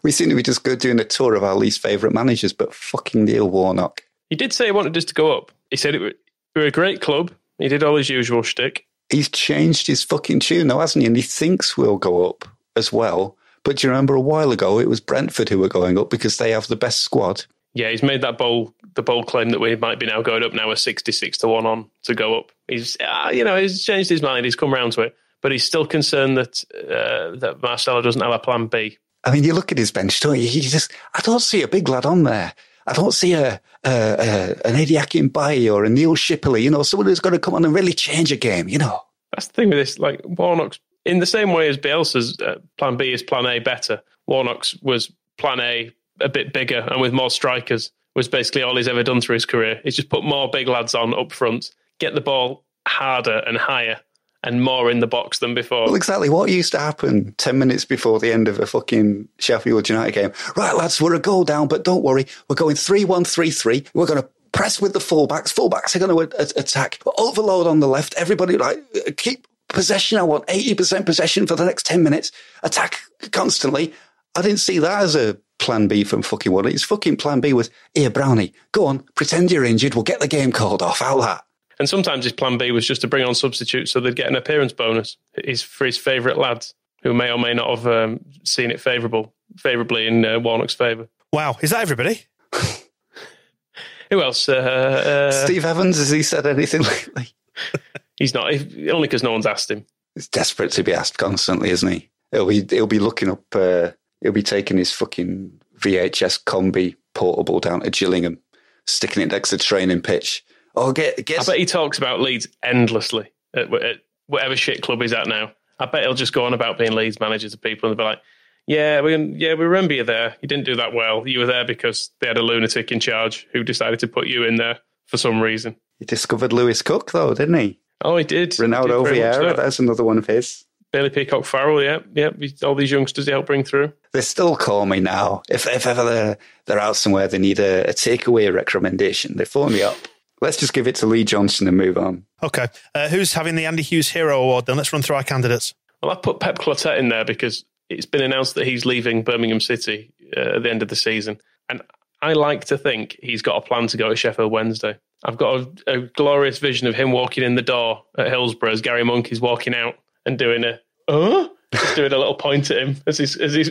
[0.03, 3.23] we seem to be just doing a tour of our least favourite managers, but fucking
[3.23, 4.03] Neil Warnock.
[4.29, 5.51] He did say he wanted us to go up.
[5.69, 6.17] He said it,
[6.55, 7.31] we're a great club.
[7.57, 8.85] He did all his usual shtick.
[9.09, 11.07] He's changed his fucking tune, though, hasn't he?
[11.07, 13.37] And he thinks we'll go up as well.
[13.63, 16.37] But do you remember a while ago it was Brentford who were going up because
[16.37, 17.45] they have the best squad?
[17.73, 20.53] Yeah, he's made that bold the bold claim that we might be now going up
[20.53, 22.51] now a sixty six to one on to go up.
[22.67, 24.45] He's uh, you know he's changed his mind.
[24.45, 28.33] He's come round to it, but he's still concerned that uh, that Marcelo doesn't have
[28.33, 28.97] a plan B.
[29.23, 30.47] I mean, you look at his bench, don't you?
[30.47, 32.53] You just I don't see a big lad on there.
[32.87, 36.63] I don't see a, a, a an Akinbiyi or a Neil Shipperley.
[36.63, 38.67] You know, someone who's going to come on and really change a game.
[38.67, 38.99] You know,
[39.31, 39.99] that's the thing with this.
[39.99, 44.01] Like Warnock's in the same way as Bielsa's uh, plan B is plan A better,
[44.27, 48.87] Warnock's was plan A a bit bigger and with more strikers was basically all he's
[48.87, 49.79] ever done through his career.
[49.83, 53.99] He's just put more big lads on up front, get the ball harder and higher
[54.43, 55.85] and more in the box than before.
[55.85, 56.29] Well, exactly.
[56.29, 60.31] What used to happen 10 minutes before the end of a fucking Sheffield United game?
[60.55, 62.25] Right, lads, we're a goal down, but don't worry.
[62.49, 63.83] We're going 3 1 3 3.
[63.93, 65.53] We're going to press with the fullbacks.
[65.53, 66.99] Fullbacks are going to attack.
[67.17, 68.15] Overload on the left.
[68.15, 68.83] Everybody, like,
[69.17, 70.17] keep possession.
[70.17, 72.31] I want 80% possession for the next 10 minutes.
[72.63, 72.99] Attack
[73.31, 73.93] constantly.
[74.35, 77.53] I didn't see that as a plan B from fucking what His fucking plan B
[77.53, 79.93] was, here, Brownie, go on, pretend you're injured.
[79.95, 80.99] We'll get the game called off.
[80.99, 81.43] How that?
[81.79, 84.35] And sometimes his plan B was just to bring on substitutes so they'd get an
[84.35, 85.17] appearance bonus.
[85.43, 86.73] He's for his favourite lads.
[87.03, 91.07] who may or may not have um, seen it favourable, favourably in uh, Warnock's favour.
[91.33, 92.25] Wow, is that everybody?
[94.11, 94.49] Who else?
[94.49, 96.81] Uh, uh, Steve Evans, has he said anything
[97.15, 97.29] lately?
[98.21, 98.61] He's not, if,
[98.93, 99.85] only because no one's asked him.
[100.15, 102.09] He's desperate to be asked constantly, isn't he?
[102.31, 103.91] He'll be, he'll be looking up, uh,
[104.21, 108.39] he'll be taking his fucking VHS combi portable down to Gillingham,
[108.87, 110.43] sticking it next to the training pitch.
[110.75, 111.41] Oh, get, get.
[111.41, 113.97] I bet he talks about Leeds endlessly at, at
[114.27, 115.51] whatever shit club he's at now.
[115.79, 118.19] I bet he'll just go on about being Leeds manager to people and be like,
[118.67, 120.35] yeah, we yeah we remember you there.
[120.41, 121.27] You didn't do that well.
[121.27, 124.45] You were there because they had a lunatic in charge who decided to put you
[124.45, 125.75] in there for some reason.
[125.99, 127.80] He discovered Lewis Cook though, didn't he?
[128.03, 128.51] Oh, he did.
[128.51, 129.53] Ronaldo He did very Vieira, so.
[129.55, 130.65] that's another one of his.
[130.91, 132.31] Bailey Peacock Farrell, yeah, yeah.
[132.63, 133.93] All these youngsters he helped bring through.
[134.11, 135.41] They still call me now.
[135.49, 139.37] If, if ever they're, they're out somewhere, they need a, a takeaway recommendation.
[139.37, 139.95] They phone me up.
[140.41, 142.25] Let's just give it to Lee Johnson and move on.
[142.43, 142.67] Okay.
[142.93, 144.75] Uh, who's having the Andy Hughes Hero Award then?
[144.75, 145.73] Let's run through our candidates.
[146.01, 149.61] Well, I put Pep Clotet in there because it's been announced that he's leaving Birmingham
[149.61, 151.37] City uh, at the end of the season,
[151.69, 151.81] and
[152.21, 154.97] I like to think he's got a plan to go to Sheffield Wednesday.
[155.23, 158.81] I've got a, a glorious vision of him walking in the door at Hillsborough as
[158.81, 159.95] Gary Monk is walking out
[160.25, 163.69] and doing a uh, just doing a little point at him as he's as he's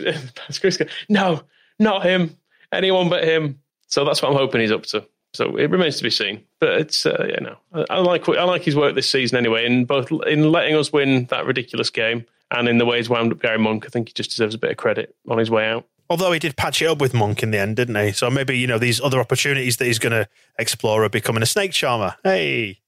[0.49, 1.41] as Chris goes, no,
[1.79, 2.37] not him,
[2.71, 3.59] anyone but him.
[3.87, 5.05] So that's what I'm hoping he's up to.
[5.33, 6.43] So it remains to be seen.
[6.59, 9.65] But it's uh, yeah, no, I, I like I like his work this season anyway.
[9.65, 13.31] In both in letting us win that ridiculous game and in the way he's wound
[13.31, 15.67] up Gary Monk, I think he just deserves a bit of credit on his way
[15.69, 15.85] out.
[16.11, 18.11] Although he did patch it up with Monk in the end, didn't he?
[18.11, 20.27] So maybe, you know, these other opportunities that he's going to
[20.59, 22.17] explore are becoming a snake charmer.
[22.21, 22.81] Hey.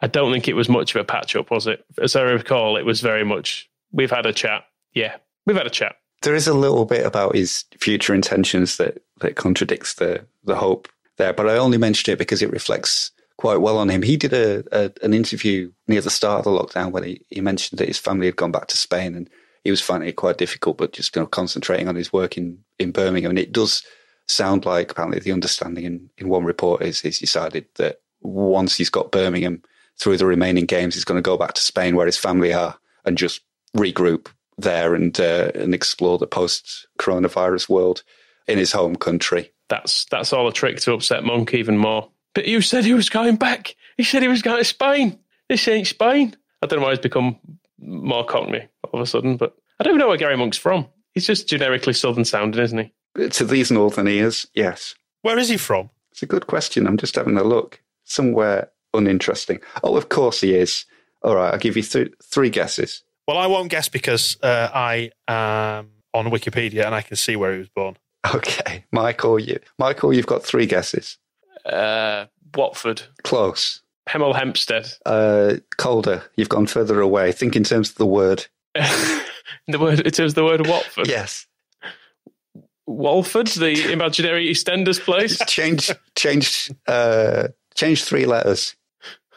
[0.00, 1.84] I don't think it was much of a patch up, was it?
[2.00, 4.66] As I recall, it was very much we've had a chat.
[4.92, 5.96] Yeah, we've had a chat.
[6.22, 10.88] There is a little bit about his future intentions that, that contradicts the, the hope
[11.16, 14.02] there, but I only mentioned it because it reflects quite well on him.
[14.02, 17.40] He did a, a an interview near the start of the lockdown when he, he
[17.40, 19.28] mentioned that his family had gone back to Spain and
[19.64, 22.58] he was finding it quite difficult, but just you know, concentrating on his work in,
[22.78, 23.30] in Birmingham.
[23.30, 23.82] And it does
[24.28, 28.90] sound like apparently the understanding in, in one report is he's decided that once he's
[28.90, 29.62] got Birmingham
[29.98, 32.76] through the remaining games, he's going to go back to Spain where his family are
[33.06, 33.40] and just
[33.74, 38.02] regroup there and uh, and explore the post coronavirus world
[38.46, 39.50] in his home country.
[39.68, 42.10] That's that's all a trick to upset Monk even more.
[42.34, 43.74] But you said he was going back.
[43.96, 45.18] He said he was going to Spain.
[45.48, 46.36] This ain't Spain.
[46.62, 47.38] I don't know why he's become
[47.78, 50.86] more Cockney of a sudden, but I don't even know where Gary Monk's from.
[51.12, 53.28] He's just generically Southern sounding, isn't he?
[53.28, 54.94] To these northern ears, yes.
[55.22, 55.90] Where is he from?
[56.10, 56.86] It's a good question.
[56.86, 57.80] I'm just having a look.
[58.04, 59.60] Somewhere uninteresting.
[59.82, 60.84] Oh, of course he is.
[61.22, 63.02] All right, I'll give you th- three guesses.
[63.26, 67.52] Well, I won't guess because uh, I am on Wikipedia and I can see where
[67.52, 67.96] he was born.
[68.34, 71.18] Okay, Michael, you, Michael, you've got three guesses.
[71.64, 73.82] Uh, Watford, Close.
[74.08, 74.92] Hemel Hempstead.
[75.06, 76.22] Uh, colder.
[76.36, 77.32] You've gone further away.
[77.32, 78.46] Think in terms of the word.
[79.68, 81.08] the word it was the word Watford.
[81.08, 81.46] Yes.
[82.86, 85.38] Walford, the imaginary EastEnders place.
[85.46, 88.76] Change, change, uh, change three letters.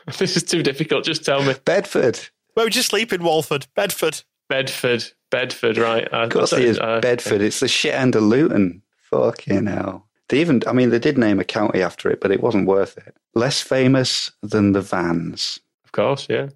[0.17, 1.05] this is too difficult.
[1.05, 1.55] Just tell me.
[1.65, 2.19] Bedford.
[2.53, 3.67] Where would you sleep in Walford?
[3.75, 4.21] Bedford.
[4.49, 5.05] Bedford.
[5.29, 6.07] Bedford, right.
[6.13, 7.41] I, Of course, I it is uh, Bedford.
[7.41, 8.81] It's the shit end of Luton.
[9.09, 10.07] Fucking hell.
[10.29, 12.97] They even, I mean, they did name a county after it, but it wasn't worth
[12.97, 13.15] it.
[13.33, 15.59] Less famous than the Vans.
[15.85, 16.49] Of course, yeah.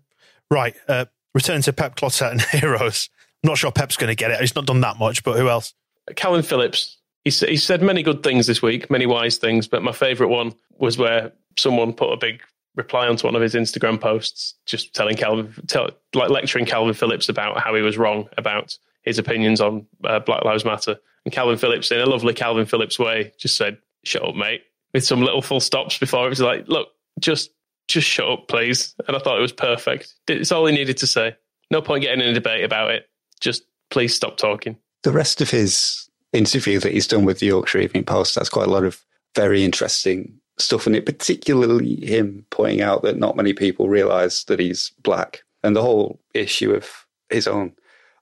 [0.50, 0.76] Right.
[0.88, 3.10] Uh, return to Pep Clotet and Heroes.
[3.44, 4.40] I'm not sure Pep's going to get it.
[4.40, 5.74] He's not done that much, but who else?
[6.12, 6.98] Kalvin Phillips.
[7.24, 10.54] He, he said many good things this week, many wise things, but my favourite one
[10.78, 12.42] was where someone put a big
[12.76, 17.30] reply onto one of his Instagram posts, just telling Kalvin, tell, like lecturing Kalvin Phillips
[17.30, 20.98] about how he was wrong about his opinions on uh, Black Lives Matter.
[21.26, 24.64] And Kalvin Phillips, in a lovely Kalvin Phillips way, just said, "Shut up, mate,"
[24.94, 27.52] with some little full stops before it was like, "Look, just
[27.92, 30.14] just shut up, please." And I thought it was perfect.
[30.28, 31.36] It's all he needed to say.
[31.70, 33.10] No point getting in a debate about it.
[33.40, 34.78] Just please stop talking.
[35.04, 38.68] The rest of his interview that he's done with the Yorkshire Evening Post has quite
[38.68, 39.02] a lot of
[39.36, 44.60] very interesting stuff in it, particularly him pointing out that not many people realise that
[44.60, 47.74] he's black and the whole issue of his own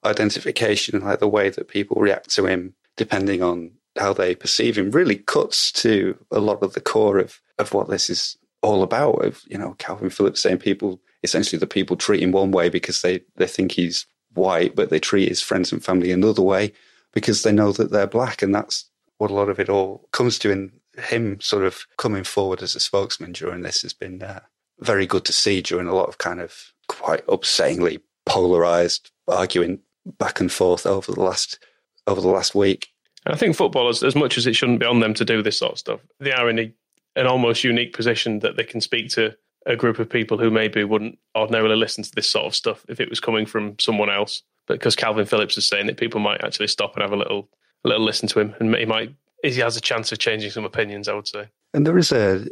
[0.04, 4.78] identification and like the way that people react to him depending on how they perceive
[4.78, 8.82] him really cuts to a lot of the core of, of what this is all
[8.82, 12.68] about of you know Kalvin Phillips saying people essentially the people treat him one way
[12.68, 16.72] because they, they think he's white but they treat his friends and family another way
[17.12, 18.88] because they know that they're black and that's
[19.18, 22.74] what a lot of it all comes to and him sort of coming forward as
[22.74, 24.40] a spokesman during this has been uh,
[24.80, 29.80] very good to see during a lot of kind of quite upsettingly polarized arguing
[30.18, 31.58] back and forth over the last
[32.06, 32.88] over the last week.
[33.26, 35.72] I think footballers, as much as it shouldn't be on them to do this sort
[35.72, 36.72] of stuff, in a,
[37.20, 40.82] an almost unique position that they can speak to a group of people who maybe
[40.84, 44.42] wouldn't ordinarily listen to this sort of stuff if it was coming from someone else.
[44.66, 47.50] But because Kalvin Phillips is saying it, people might actually stop and have a little
[47.84, 50.64] a little listen to him, and he might he has a chance of changing some
[50.64, 51.08] opinions.
[51.08, 51.48] I would say.
[51.74, 52.46] And there is a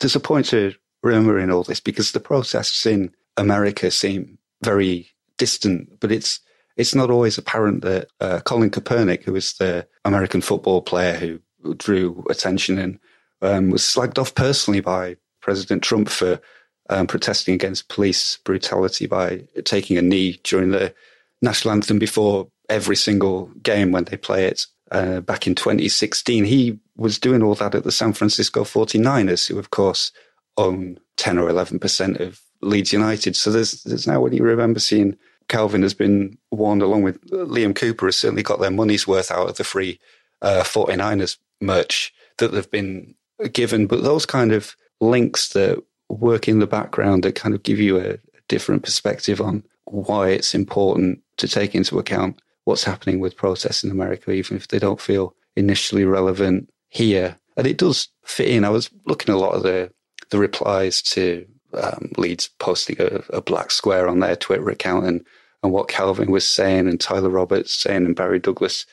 [0.00, 5.10] there's a point to remember in all this because the protests in America seem very
[5.36, 6.40] distant, but it's
[6.76, 11.74] it's not always apparent that uh, Colin Kaepernick, who is the American football player who
[11.74, 12.98] drew attention and
[13.42, 16.40] um, was slagged off personally by President Trump for
[16.88, 20.94] um, protesting against police brutality by taking a knee during the
[21.42, 26.44] national anthem before every single game when they play it uh, back in 2016.
[26.44, 30.12] He was doing all that at the San Francisco 49ers, who, of course,
[30.56, 33.36] own 10 or 11% of Leeds United.
[33.36, 35.16] So there's, there's now when you remember seeing
[35.48, 39.48] Kalvin has been warned, along with Liam Cooper, has certainly got their money's worth out
[39.48, 40.00] of the free
[40.42, 43.14] uh, 49ers merch that they've been
[43.52, 43.86] given.
[43.86, 47.98] But those kind of links that work in the background that kind of give you
[47.98, 48.18] a,
[48.48, 53.90] different perspective on why it's important to take into account what's happening with protests in
[53.90, 57.36] America, even if they don't feel initially relevant here.
[57.56, 58.64] And it does fit in.
[58.64, 59.90] I was looking at a lot of the
[60.30, 65.24] the replies to um, Leeds posting a, a, black square on their Twitter account and,
[65.62, 68.86] and what Kalvin was saying and Tyler Roberts saying and Barry Douglas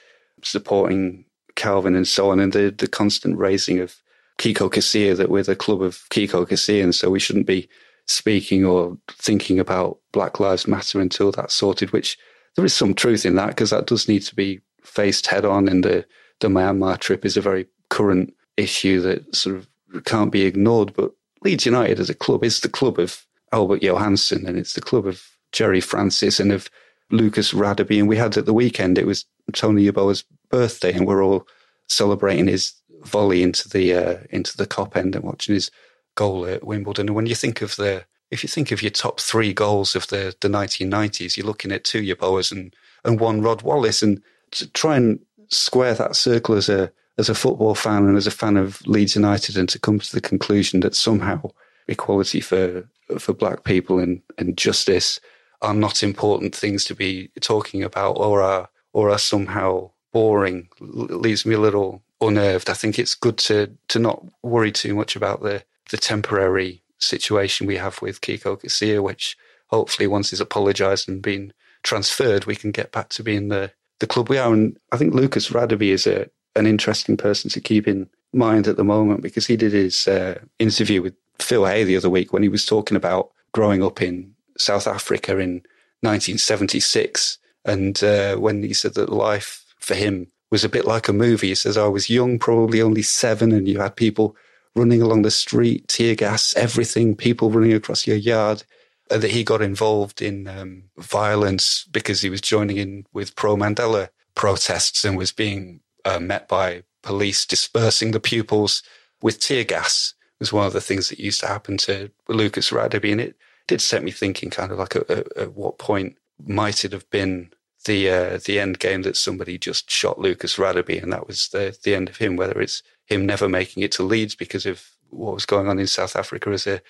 [0.44, 1.26] supporting
[1.56, 3.96] Kalvin and so on and the, the constant raising of
[4.38, 7.70] Kiko Casilla that we're the club of Kiko Casilla and so we shouldn't be
[8.08, 12.18] speaking or thinking about Black Lives Matter until that's sorted, which
[12.56, 15.68] there is some truth in that because that does need to be faced head on
[15.68, 16.06] and the,
[16.40, 20.94] the Myanmar trip is a very current issue that sort of can't be ignored.
[20.94, 21.12] But
[21.44, 25.06] Leeds United as a club is the club of Albert Johanneson and it's the club
[25.08, 26.70] of Gerry Francis and of
[27.12, 28.00] Lucas Radebe.
[28.00, 31.48] And we had at the weekend, it was Tony Yeboah's birthday and we're all
[31.88, 32.74] celebrating his
[33.06, 35.72] volley into the, uh, into the Kop end and watching his
[36.16, 37.08] goal at Wimbledon.
[37.08, 40.08] And when you think of the, if you think of your top three goals of
[40.08, 42.76] the, the 1990s, you're looking at two Yeboahs and,
[43.06, 44.02] and one Rod Wallace.
[44.02, 48.28] And to try and square that circle as a, as a football fan and as
[48.28, 51.52] a fan of Leeds United and to come to the conclusion that somehow
[51.88, 52.88] equality for
[53.20, 55.20] for black people and, and justice
[55.62, 61.46] are not important things to be talking about or are or are somehow boring leaves
[61.46, 62.70] me a little unnerved.
[62.70, 67.68] I think it's good to to not worry too much about the the temporary situation
[67.68, 71.54] we have with Kiko Casilla, which hopefully once he's apologised and been
[71.84, 74.54] transferred, we can get back to being the the club we are.
[74.54, 78.78] And I think Lucas Radebe is a an interesting person to keep in mind at
[78.78, 82.44] the moment because he did his uh, interview with Phil Hay the other week when
[82.44, 85.64] he was talking about growing up in South Africa in
[86.02, 87.38] 1976.
[87.66, 91.48] And uh, when he said that life for him was a bit like a movie,
[91.48, 94.36] he says, I was young, probably only seven, and you had people
[94.76, 98.64] running along the street, tear gas, everything, people running across your yard.
[99.10, 103.56] And that he got involved in um, violence because he was joining in with pro
[103.56, 108.84] Mandela protests and was being uh, met by police dispersing the pupils
[109.24, 113.12] with tear gas was one of the things that used to happen to Lucas Radebe.
[113.12, 113.36] And it
[113.68, 117.50] did set me thinking kind of like at what point might it have been
[117.86, 121.78] the uh, the end game that somebody just shot Lucas Radebe and that was the
[121.84, 125.34] the end of him, whether it's him never making it to Leeds because of what
[125.34, 126.82] was going on in South Africa as a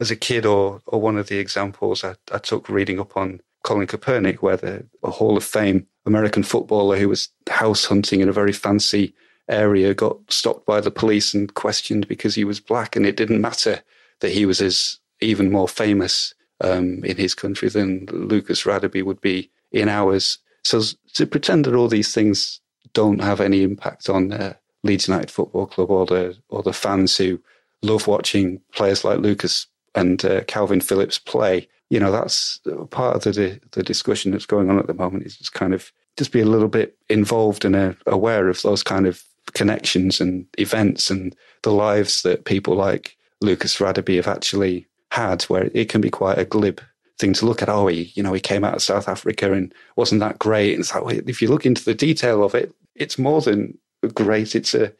[0.00, 3.40] as a kid or or one of the examples I, I took reading up on
[3.64, 8.28] Colin Kaepernick, where the a Hall of Fame American footballer who was house hunting in
[8.28, 9.14] a very fancy
[9.48, 13.40] area got stopped by the police and questioned because he was black, and it didn't
[13.40, 13.82] matter
[14.20, 19.20] that he was as even more famous um, in his country than Lucas Radebe would
[19.20, 20.38] be in ours.
[20.64, 20.82] So
[21.14, 22.60] to pretend that all these things
[22.92, 27.16] don't have any impact on uh, Leeds United Football Club or the or the fans
[27.16, 27.40] who
[27.82, 32.60] love watching players like Lucas and uh, Kalvin Phillips play you know, that's
[32.90, 35.92] part of the the discussion that's going on at the moment is just kind of
[36.16, 39.22] just be a little bit involved and uh, aware of those kind of
[39.52, 45.70] connections and events and the lives that people like Lucas Radebe have actually had, where
[45.74, 46.80] it can be quite a glib
[47.18, 47.68] thing to look at.
[47.68, 50.72] Oh, he, you know, he came out of South Africa and wasn't that great.
[50.74, 53.78] And it's like, if you look into the detail of it, it's more than
[54.14, 54.54] great.
[54.54, 54.92] It's a,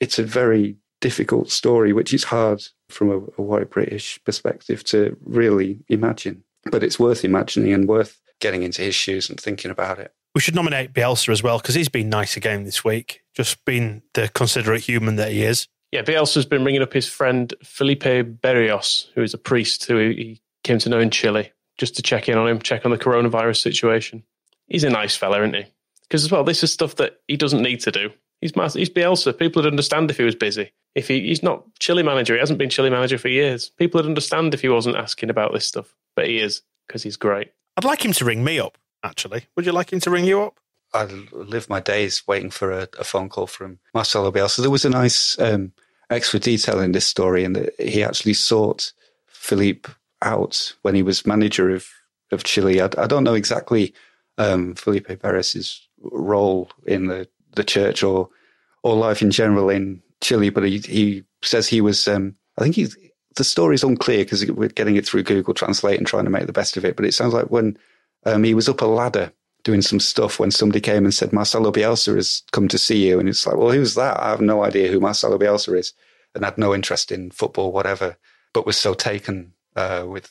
[0.00, 5.16] it's a very difficult story, which is hard from a, a white British perspective to
[5.24, 6.44] really imagine.
[6.70, 10.12] But it's worth imagining and worth getting into his shoes and thinking about it.
[10.34, 14.02] We should nominate Bielsa as well because he's been nice again this week, just being
[14.14, 15.68] the considerate human that he is.
[15.90, 20.40] Yeah, Bielsa's been ringing up his friend Felipe Berrios, who is a priest who he
[20.64, 23.60] came to know in Chile, just to check in on him, check on the coronavirus
[23.60, 24.22] situation.
[24.68, 25.66] He's a nice fella, isn't he?
[26.02, 28.10] Because as well, this is stuff that he doesn't need to do.
[28.40, 29.38] He's he's Bielsa.
[29.38, 30.72] People would understand if he was busy.
[30.94, 33.70] If he, he's not Chile manager, he hasn't been Chile manager for years.
[33.70, 37.16] People would understand if he wasn't asking about this stuff, but he is because he's
[37.16, 37.52] great.
[37.76, 39.46] I'd like him to ring me up actually.
[39.56, 40.58] Would you like him to ring you up?
[40.94, 44.60] I live my days waiting for a, a phone call from Marcelo Bielsa.
[44.60, 45.72] There was a nice um,
[46.10, 48.92] extra detail in this story, and he actually sought
[49.26, 49.88] Felipe
[50.22, 51.86] out when he was manager of,
[52.30, 52.80] of Chile.
[52.80, 53.94] I, I don't know exactly
[54.38, 58.28] um, Felipe Perez's role in the, the church or
[58.82, 62.08] or life in general in Chile, but he, he says he was.
[62.08, 62.96] Um, I think he's
[63.36, 66.52] the story's unclear because we're getting it through Google Translate and trying to make the
[66.52, 66.96] best of it.
[66.96, 67.78] But it sounds like when
[68.26, 69.32] um, he was up a ladder
[69.64, 73.20] doing some stuff when somebody came and said Marcelo Bielsa has come to see you,
[73.20, 74.18] and it's like, well, who's that?
[74.20, 75.92] I have no idea who Marcelo Bielsa is,
[76.34, 78.16] and had no interest in football, whatever,
[78.52, 80.30] but was so taken uh, with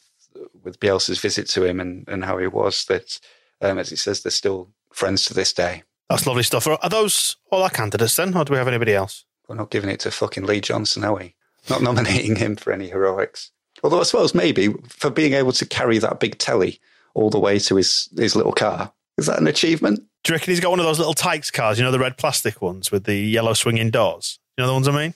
[0.64, 3.20] with Bielsa's visit to him and, and how he was that,
[3.60, 5.84] um, as he says, they're still friends to this day.
[6.10, 6.68] That's lovely stuff.
[6.68, 9.26] Are those all our candidates then, or do we have anybody else?
[9.48, 11.36] We're not giving it to fucking Lee Johnson, are we?
[11.70, 13.52] Not nominating him for any heroics.
[13.84, 16.80] Although I suppose maybe for being able to carry that big telly
[17.14, 18.94] all the way to his, his little car.
[19.18, 20.00] Is that an achievement?
[20.24, 22.18] Do you reckon he's got one of those little Tikes cars, you know, the red
[22.18, 24.40] plastic ones with the yellow swinging doors?
[24.58, 25.14] You know the ones I mean?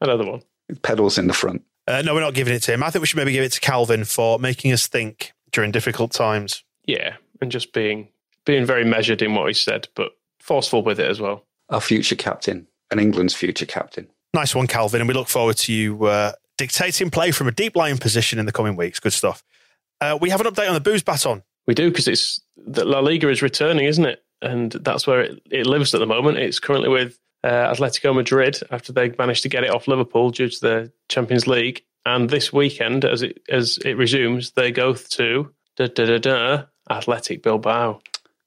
[0.00, 0.42] Another one.
[0.82, 1.62] Pedals in the front.
[1.88, 2.82] Uh, no, we're not giving it to him.
[2.82, 6.12] I think we should maybe give it to Kalvin for making us think during difficult
[6.12, 6.62] times.
[6.84, 8.08] Yeah, and just being
[8.44, 11.46] being very measured in what he said, but forceful with it as well.
[11.70, 14.06] Our future captain and England's future captain.
[14.34, 17.74] Nice one, Kalvin, and we look forward to you uh, dictating play from a deep
[17.74, 19.00] lying position in the coming weeks.
[19.00, 19.42] Good stuff.
[20.00, 21.42] Uh, we have an update on the booze baton.
[21.66, 24.22] We do because it's that La Liga is returning, isn't it?
[24.42, 26.36] And that's where it, it lives at the moment.
[26.36, 30.48] It's currently with uh, Atletico Madrid after they managed to get it off Liverpool due
[30.48, 31.84] to the Champions League.
[32.04, 36.62] And this weekend, as it as it resumes, they go to da, da, da, da,
[36.90, 38.00] Athletic Bilbao.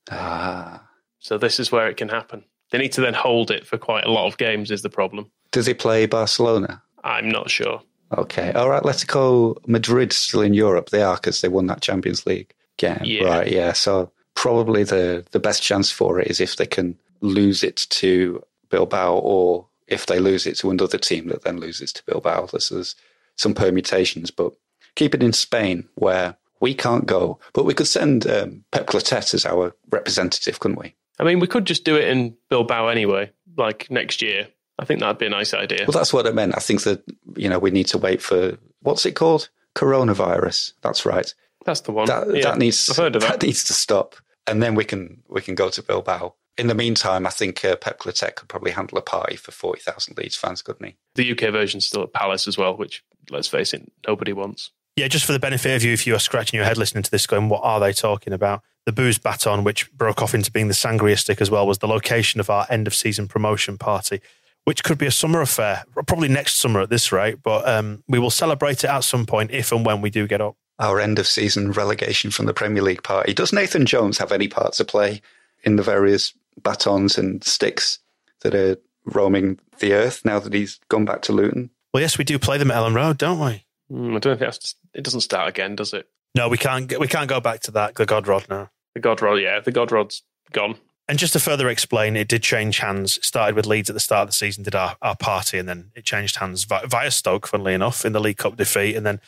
[0.10, 0.88] Ah.
[1.20, 2.44] So this is where it can happen.
[2.72, 4.72] They need to then hold it for quite a lot of games.
[4.72, 5.30] Is the problem?
[5.52, 6.82] Does he play Barcelona?
[7.04, 7.82] I'm not sure.
[8.18, 8.52] Okay.
[8.54, 8.82] All right.
[8.82, 10.90] Atletico Madrid still in Europe.
[10.90, 13.00] They are because they won that Champions League game.
[13.04, 13.26] Yeah.
[13.26, 13.52] Right.
[13.52, 13.74] Yeah.
[13.74, 18.42] So probably the, the best chance for it is if they can lose it to
[18.72, 22.48] Bilbao or if they lose it to another team that then loses to Bilbao.
[22.48, 22.96] This is
[23.36, 24.54] some permutations, but
[24.96, 27.40] keep it in Spain where we can't go.
[27.54, 30.96] But we could send um, Pep Clotet as our representative, couldn't we?
[31.20, 34.48] I mean, we could just do it in Bilbao anyway, like next year.
[34.80, 35.86] I think that'd be a nice idea.
[35.88, 36.56] Well, that's what I meant.
[36.58, 37.04] I think that,
[37.36, 39.50] you know, we need to wait for, what's it called?
[39.76, 40.74] Coronavirus.
[40.82, 41.32] That's right.
[41.66, 42.08] That's the one.
[42.08, 43.32] That, yeah, that needs I've heard of that.
[43.40, 44.16] that needs to stop,
[44.48, 46.34] and then we can we can go to Bilbao.
[46.58, 49.82] In the meantime, I think uh, Pep Clotet could probably handle a party for forty
[49.82, 50.96] thousand Leeds fans, couldn't he?
[51.16, 54.72] The UK version's still at Palace as well, which let's face it, nobody wants.
[54.98, 57.12] Yeah, just for the benefit of you, if you are scratching your head listening to
[57.12, 60.68] this, going, "What are they talking about?" The booze baton, which broke off into being
[60.68, 64.22] the sangria stick as well, was the location of our end of season promotion party,
[64.66, 67.44] which could be a summer affair, probably next summer at this rate.
[67.44, 70.42] But um, we will celebrate it at some point if and when we do get
[70.42, 70.58] up.
[70.80, 73.34] Our end of season relegation from the Premier League party.
[73.34, 75.22] Does Nathan Jones have any part to play
[75.64, 78.00] in the various batons and sticks
[78.42, 81.70] that are roaming the earth now that he's gone back to Luton?
[81.94, 83.66] Well, yes, we do play them at Elland Road, don't we?
[83.92, 86.08] Mm, I don't think that's it doesn't start again, does it?
[86.36, 86.88] No, we can't.
[86.88, 87.96] Get, we can't go back to that.
[87.96, 88.70] The God Rod now.
[88.94, 90.76] The God Rod, yeah, the God Rod's gone.
[91.08, 93.18] And just to further explain, it did change hands.
[93.18, 95.68] It started with Leeds at the start of the season, did our, our party, and
[95.68, 99.06] then it changed hands via, via Stoke, funnily enough, in the League Cup defeat, and
[99.06, 99.20] then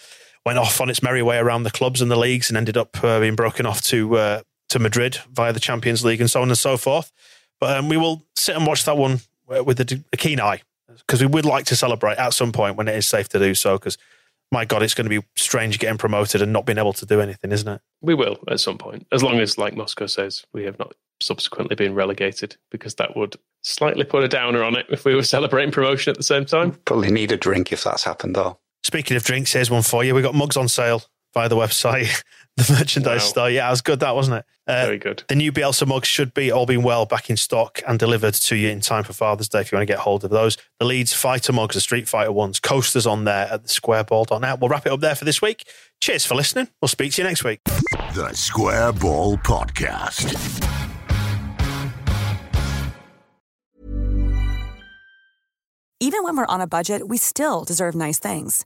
[0.46, 3.04] went off on its merry way around the clubs and the leagues, and ended up
[3.04, 4.42] uh, being broken off to uh,
[4.74, 7.12] to Madrid via the Champions League and so on and so forth.
[7.60, 10.62] But um, we will sit and watch that one uh, with a, a keen eye
[10.98, 13.56] because we would like to celebrate at some point when it is safe to do
[13.56, 13.78] so.
[13.78, 13.98] Because
[14.52, 17.22] my God, it's going to be strange getting promoted and not being able to do
[17.22, 17.82] anything, isn't it?
[18.02, 21.76] We will at some point, as long as, like Moscow says, we have not subsequently
[21.76, 25.72] been relegated, because that would slightly put a downer on it if we were celebrating
[25.72, 26.72] promotion at the same time.
[26.86, 28.58] Probably need a drink if that's happened, though.
[28.84, 30.14] Speaking of drinks, here's one for you.
[30.14, 32.24] We got mugs on sale via the website,
[32.58, 33.28] the merchandise Wow.
[33.28, 33.50] store.
[33.50, 34.46] Yeah, it was good, that wasn't it?
[34.68, 35.24] Uh, Very good.
[35.28, 38.56] The new Bielsa mugs should be all being well back in stock and delivered to
[38.56, 40.58] you in time for Father's Day if you want to get hold of those.
[40.80, 44.60] The Leeds Fighter mugs, the Street Fighter ones, coasters on there at the squareball.net.
[44.60, 45.68] We'll wrap it up there for this week.
[46.02, 46.68] Cheers for listening.
[46.82, 47.60] We'll speak to you next week.
[48.14, 50.62] The Square Ball Podcast.
[56.00, 58.66] Even when we're on a budget, we still deserve nice things.